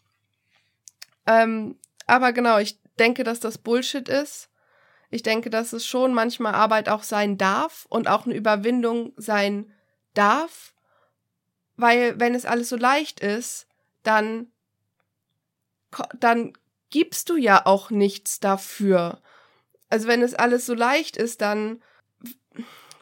Ähm, 1.26 1.76
aber 2.06 2.32
genau, 2.32 2.58
ich 2.58 2.78
denke, 3.00 3.24
dass 3.24 3.40
das 3.40 3.58
Bullshit 3.58 4.08
ist. 4.08 4.48
Ich 5.12 5.22
denke, 5.22 5.50
dass 5.50 5.74
es 5.74 5.86
schon 5.86 6.14
manchmal 6.14 6.54
Arbeit 6.54 6.88
auch 6.88 7.02
sein 7.02 7.36
darf 7.36 7.84
und 7.90 8.08
auch 8.08 8.24
eine 8.24 8.34
Überwindung 8.34 9.12
sein 9.18 9.70
darf, 10.14 10.74
weil 11.76 12.18
wenn 12.18 12.34
es 12.34 12.46
alles 12.46 12.70
so 12.70 12.76
leicht 12.76 13.20
ist, 13.20 13.68
dann 14.02 14.50
dann 16.18 16.54
gibst 16.88 17.28
du 17.28 17.36
ja 17.36 17.66
auch 17.66 17.90
nichts 17.90 18.40
dafür. 18.40 19.20
Also 19.90 20.08
wenn 20.08 20.22
es 20.22 20.32
alles 20.32 20.64
so 20.64 20.72
leicht 20.72 21.18
ist, 21.18 21.42
dann 21.42 21.82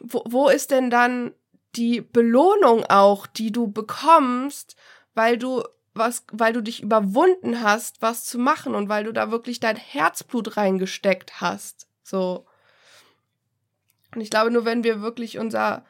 wo, 0.01 0.23
wo 0.27 0.49
ist 0.49 0.71
denn 0.71 0.89
dann 0.89 1.33
die 1.77 2.01
Belohnung 2.01 2.83
auch, 2.89 3.25
die 3.25 3.53
du 3.53 3.71
bekommst, 3.71 4.75
weil 5.13 5.37
du 5.37 5.63
was, 5.93 6.25
weil 6.33 6.51
du 6.51 6.61
dich 6.61 6.83
überwunden 6.83 7.61
hast, 7.61 8.01
was 8.01 8.25
zu 8.25 8.37
machen 8.37 8.75
und 8.75 8.89
weil 8.89 9.05
du 9.05 9.13
da 9.13 9.31
wirklich 9.31 9.61
dein 9.61 9.77
Herzblut 9.77 10.57
reingesteckt 10.57 11.39
hast. 11.39 11.87
So. 12.11 12.45
Und 14.13 14.21
ich 14.21 14.29
glaube, 14.29 14.51
nur 14.51 14.65
wenn 14.65 14.83
wir 14.83 15.01
wirklich 15.01 15.39
unser, 15.39 15.85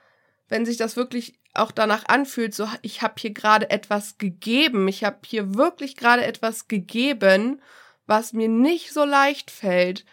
wenn 0.48 0.66
sich 0.66 0.78
das 0.78 0.96
wirklich 0.96 1.40
auch 1.54 1.72
danach 1.72 2.06
anfühlt, 2.08 2.54
so 2.54 2.68
ich 2.84 3.02
habe 3.02 3.16
hier 3.18 3.32
gerade 3.32 3.70
etwas 3.72 4.20
gegeben, 4.20 4.88
ich 4.88 5.04
habe 5.04 5.18
hier 5.26 5.56
wirklich 5.56 5.98
gerade 5.98 6.24
etwas 6.24 6.68
gegeben, 6.68 7.60
was 8.06 8.34
mir 8.34 8.48
nicht 8.48 8.94
so 8.94 9.04
leicht 9.04 9.50
fällt, 9.50 10.06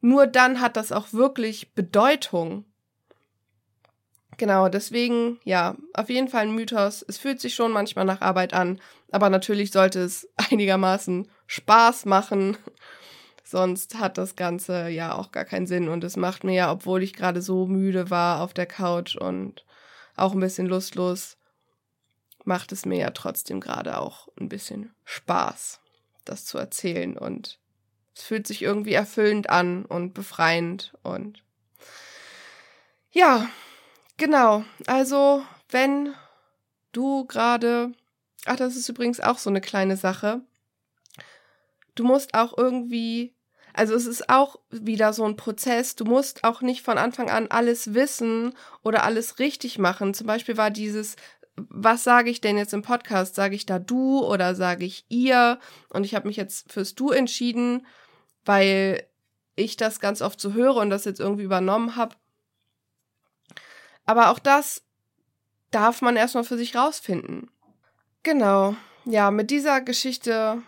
nur 0.00 0.26
dann 0.26 0.60
hat 0.60 0.76
das 0.76 0.92
auch 0.92 1.12
wirklich 1.12 1.72
Bedeutung. 1.74 2.64
Genau, 4.36 4.68
deswegen, 4.68 5.40
ja, 5.44 5.76
auf 5.94 6.10
jeden 6.10 6.28
Fall 6.28 6.42
ein 6.42 6.54
Mythos. 6.54 7.04
Es 7.06 7.18
fühlt 7.18 7.40
sich 7.40 7.54
schon 7.54 7.72
manchmal 7.72 8.04
nach 8.04 8.20
Arbeit 8.20 8.54
an, 8.54 8.80
aber 9.10 9.30
natürlich 9.30 9.70
sollte 9.70 10.00
es 10.00 10.28
einigermaßen 10.50 11.28
Spaß 11.46 12.04
machen. 12.06 12.56
Sonst 13.48 13.98
hat 13.98 14.18
das 14.18 14.36
Ganze 14.36 14.88
ja 14.88 15.14
auch 15.14 15.32
gar 15.32 15.44
keinen 15.44 15.66
Sinn. 15.66 15.88
Und 15.88 16.04
es 16.04 16.16
macht 16.16 16.44
mir 16.44 16.54
ja, 16.54 16.72
obwohl 16.72 17.02
ich 17.02 17.14
gerade 17.14 17.40
so 17.40 17.66
müde 17.66 18.10
war 18.10 18.42
auf 18.42 18.52
der 18.52 18.66
Couch 18.66 19.16
und 19.16 19.64
auch 20.16 20.32
ein 20.32 20.40
bisschen 20.40 20.66
lustlos, 20.66 21.36
macht 22.44 22.72
es 22.72 22.84
mir 22.84 22.98
ja 22.98 23.10
trotzdem 23.10 23.60
gerade 23.60 23.98
auch 23.98 24.28
ein 24.38 24.48
bisschen 24.48 24.94
Spaß, 25.04 25.80
das 26.24 26.44
zu 26.44 26.58
erzählen. 26.58 27.16
Und 27.16 27.58
es 28.14 28.22
fühlt 28.22 28.46
sich 28.46 28.62
irgendwie 28.62 28.94
erfüllend 28.94 29.48
an 29.48 29.84
und 29.84 30.14
befreiend 30.14 30.92
und 31.02 31.42
ja, 33.10 33.48
Genau, 34.18 34.64
also 34.86 35.44
wenn 35.70 36.12
du 36.90 37.24
gerade, 37.26 37.92
ach, 38.46 38.56
das 38.56 38.74
ist 38.74 38.88
übrigens 38.88 39.20
auch 39.20 39.38
so 39.38 39.48
eine 39.48 39.60
kleine 39.60 39.96
Sache, 39.96 40.42
du 41.94 42.02
musst 42.02 42.34
auch 42.34 42.58
irgendwie, 42.58 43.32
also 43.78 43.94
es 43.94 44.06
ist 44.06 44.28
auch 44.28 44.58
wieder 44.70 45.12
so 45.12 45.24
ein 45.24 45.36
Prozess, 45.36 45.94
du 45.94 46.04
musst 46.04 46.42
auch 46.42 46.62
nicht 46.62 46.84
von 46.84 46.98
Anfang 46.98 47.30
an 47.30 47.46
alles 47.48 47.94
wissen 47.94 48.54
oder 48.82 49.04
alles 49.04 49.38
richtig 49.38 49.78
machen. 49.78 50.14
Zum 50.14 50.26
Beispiel 50.26 50.56
war 50.56 50.72
dieses, 50.72 51.14
was 51.54 52.02
sage 52.02 52.28
ich 52.28 52.40
denn 52.40 52.58
jetzt 52.58 52.74
im 52.74 52.82
Podcast? 52.82 53.36
Sage 53.36 53.54
ich 53.54 53.66
da 53.66 53.78
du 53.78 54.24
oder 54.24 54.56
sage 54.56 54.84
ich 54.84 55.04
ihr? 55.08 55.60
Und 55.90 56.02
ich 56.02 56.16
habe 56.16 56.26
mich 56.26 56.36
jetzt 56.36 56.72
fürs 56.72 56.96
Du 56.96 57.10
entschieden, 57.10 57.86
weil 58.44 59.04
ich 59.54 59.76
das 59.76 60.00
ganz 60.00 60.22
oft 60.22 60.40
so 60.40 60.54
höre 60.54 60.76
und 60.76 60.90
das 60.90 61.04
jetzt 61.04 61.20
irgendwie 61.20 61.44
übernommen 61.44 61.94
habe. 61.94 62.16
Aber 64.06 64.30
auch 64.30 64.40
das 64.40 64.82
darf 65.70 66.02
man 66.02 66.16
erstmal 66.16 66.44
für 66.44 66.58
sich 66.58 66.74
rausfinden. 66.74 67.48
Genau. 68.24 68.74
Ja, 69.04 69.30
mit 69.30 69.50
dieser 69.50 69.80
Geschichte 69.80 70.62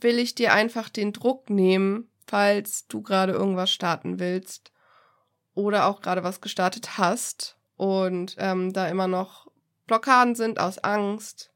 will 0.00 0.18
ich 0.18 0.34
dir 0.34 0.52
einfach 0.52 0.88
den 0.88 1.12
Druck 1.12 1.50
nehmen, 1.50 2.09
falls 2.30 2.86
du 2.86 3.02
gerade 3.02 3.32
irgendwas 3.32 3.72
starten 3.72 4.20
willst 4.20 4.70
oder 5.52 5.86
auch 5.86 6.00
gerade 6.00 6.22
was 6.22 6.40
gestartet 6.40 6.96
hast 6.96 7.58
und 7.76 8.36
ähm, 8.38 8.72
da 8.72 8.86
immer 8.86 9.08
noch 9.08 9.48
Blockaden 9.88 10.36
sind 10.36 10.60
aus 10.60 10.78
Angst, 10.78 11.50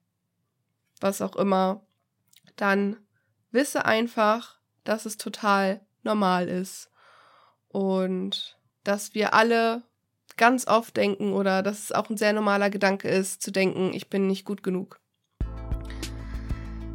was 1.00 1.22
auch 1.22 1.36
immer, 1.36 1.82
dann 2.56 2.96
wisse 3.52 3.84
einfach, 3.84 4.58
dass 4.82 5.06
es 5.06 5.16
total 5.16 5.80
normal 6.02 6.48
ist 6.48 6.90
und 7.68 8.58
dass 8.82 9.14
wir 9.14 9.32
alle 9.32 9.84
ganz 10.36 10.66
oft 10.66 10.96
denken 10.96 11.34
oder 11.34 11.62
dass 11.62 11.84
es 11.84 11.92
auch 11.92 12.10
ein 12.10 12.16
sehr 12.16 12.32
normaler 12.32 12.68
Gedanke 12.68 13.08
ist, 13.08 13.42
zu 13.42 13.52
denken, 13.52 13.92
ich 13.94 14.10
bin 14.10 14.26
nicht 14.26 14.44
gut 14.44 14.64
genug. 14.64 14.98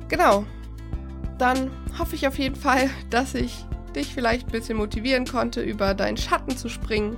Genau. 0.10 0.46
Dann 1.40 1.72
hoffe 1.98 2.16
ich 2.16 2.28
auf 2.28 2.38
jeden 2.38 2.58
Fall, 2.58 2.90
dass 3.10 3.34
ich 3.34 3.66
dich 3.96 4.14
vielleicht 4.14 4.48
ein 4.48 4.52
bisschen 4.52 4.78
motivieren 4.78 5.26
konnte, 5.26 5.62
über 5.62 5.94
deinen 5.94 6.18
Schatten 6.18 6.56
zu 6.56 6.70
springen. 6.70 7.18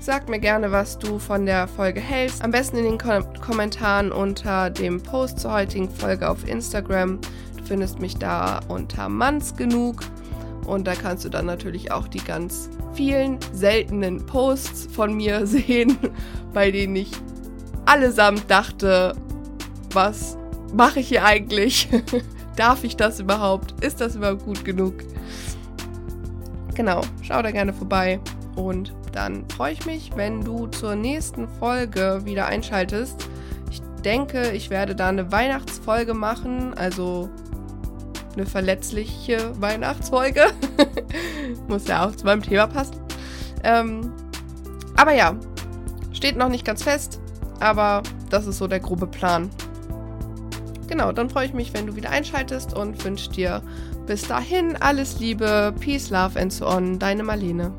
Sag 0.00 0.28
mir 0.28 0.40
gerne, 0.40 0.72
was 0.72 0.98
du 0.98 1.18
von 1.18 1.46
der 1.46 1.68
Folge 1.68 2.00
hältst. 2.00 2.42
Am 2.42 2.50
besten 2.50 2.76
in 2.76 2.84
den 2.84 2.98
Ko 2.98 3.20
Kommentaren 3.40 4.12
unter 4.12 4.68
dem 4.68 5.00
Post 5.00 5.40
zur 5.40 5.52
heutigen 5.52 5.88
Folge 5.88 6.28
auf 6.28 6.46
Instagram. 6.46 7.20
Du 7.56 7.64
findest 7.64 8.00
mich 8.00 8.16
da 8.16 8.60
unter 8.68 9.08
Manns 9.08 9.56
genug. 9.56 10.02
Und 10.66 10.86
da 10.86 10.94
kannst 10.94 11.24
du 11.24 11.28
dann 11.28 11.46
natürlich 11.46 11.92
auch 11.92 12.08
die 12.08 12.22
ganz 12.22 12.68
vielen 12.94 13.38
seltenen 13.52 14.26
Posts 14.26 14.88
von 14.92 15.14
mir 15.14 15.46
sehen, 15.46 15.96
bei 16.52 16.72
denen 16.72 16.96
ich 16.96 17.12
allesamt 17.84 18.50
dachte, 18.50 19.14
was 19.92 20.36
mache 20.74 20.98
ich 20.98 21.08
hier 21.08 21.24
eigentlich? 21.24 21.88
Darf 22.56 22.84
ich 22.84 22.96
das 22.96 23.20
überhaupt? 23.20 23.84
Ist 23.84 24.00
das 24.00 24.16
überhaupt 24.16 24.44
gut 24.44 24.64
genug? 24.64 24.94
Genau, 26.74 27.02
schau 27.22 27.42
da 27.42 27.50
gerne 27.50 27.72
vorbei 27.72 28.18
und 28.56 28.94
dann 29.12 29.48
freue 29.50 29.72
ich 29.72 29.86
mich, 29.86 30.10
wenn 30.14 30.42
du 30.42 30.66
zur 30.66 30.94
nächsten 30.94 31.48
Folge 31.48 32.20
wieder 32.24 32.46
einschaltest. 32.46 33.28
Ich 33.70 33.80
denke, 34.04 34.50
ich 34.52 34.70
werde 34.70 34.94
da 34.94 35.08
eine 35.08 35.30
Weihnachtsfolge 35.32 36.14
machen, 36.14 36.74
also 36.74 37.30
eine 38.34 38.46
verletzliche 38.46 39.58
Weihnachtsfolge. 39.60 40.46
Muss 41.68 41.86
ja 41.88 42.06
auch 42.06 42.14
zu 42.14 42.26
meinem 42.26 42.42
Thema 42.42 42.66
passen. 42.66 42.96
Ähm, 43.64 44.12
aber 44.96 45.14
ja, 45.14 45.34
steht 46.12 46.36
noch 46.36 46.48
nicht 46.48 46.64
ganz 46.64 46.82
fest, 46.82 47.20
aber 47.60 48.02
das 48.30 48.46
ist 48.46 48.58
so 48.58 48.66
der 48.66 48.80
grobe 48.80 49.06
Plan. 49.06 49.50
Genau, 50.88 51.12
dann 51.12 51.30
freue 51.30 51.46
ich 51.46 51.52
mich, 51.52 51.74
wenn 51.74 51.86
du 51.86 51.96
wieder 51.96 52.10
einschaltest 52.10 52.74
und 52.74 53.04
wünsche 53.04 53.30
dir 53.30 53.62
bis 54.06 54.26
dahin 54.26 54.76
alles 54.76 55.18
Liebe, 55.18 55.74
Peace, 55.80 56.10
Love 56.10 56.38
and 56.38 56.52
so 56.52 56.66
on, 56.66 56.98
deine 56.98 57.22
Marlene. 57.22 57.72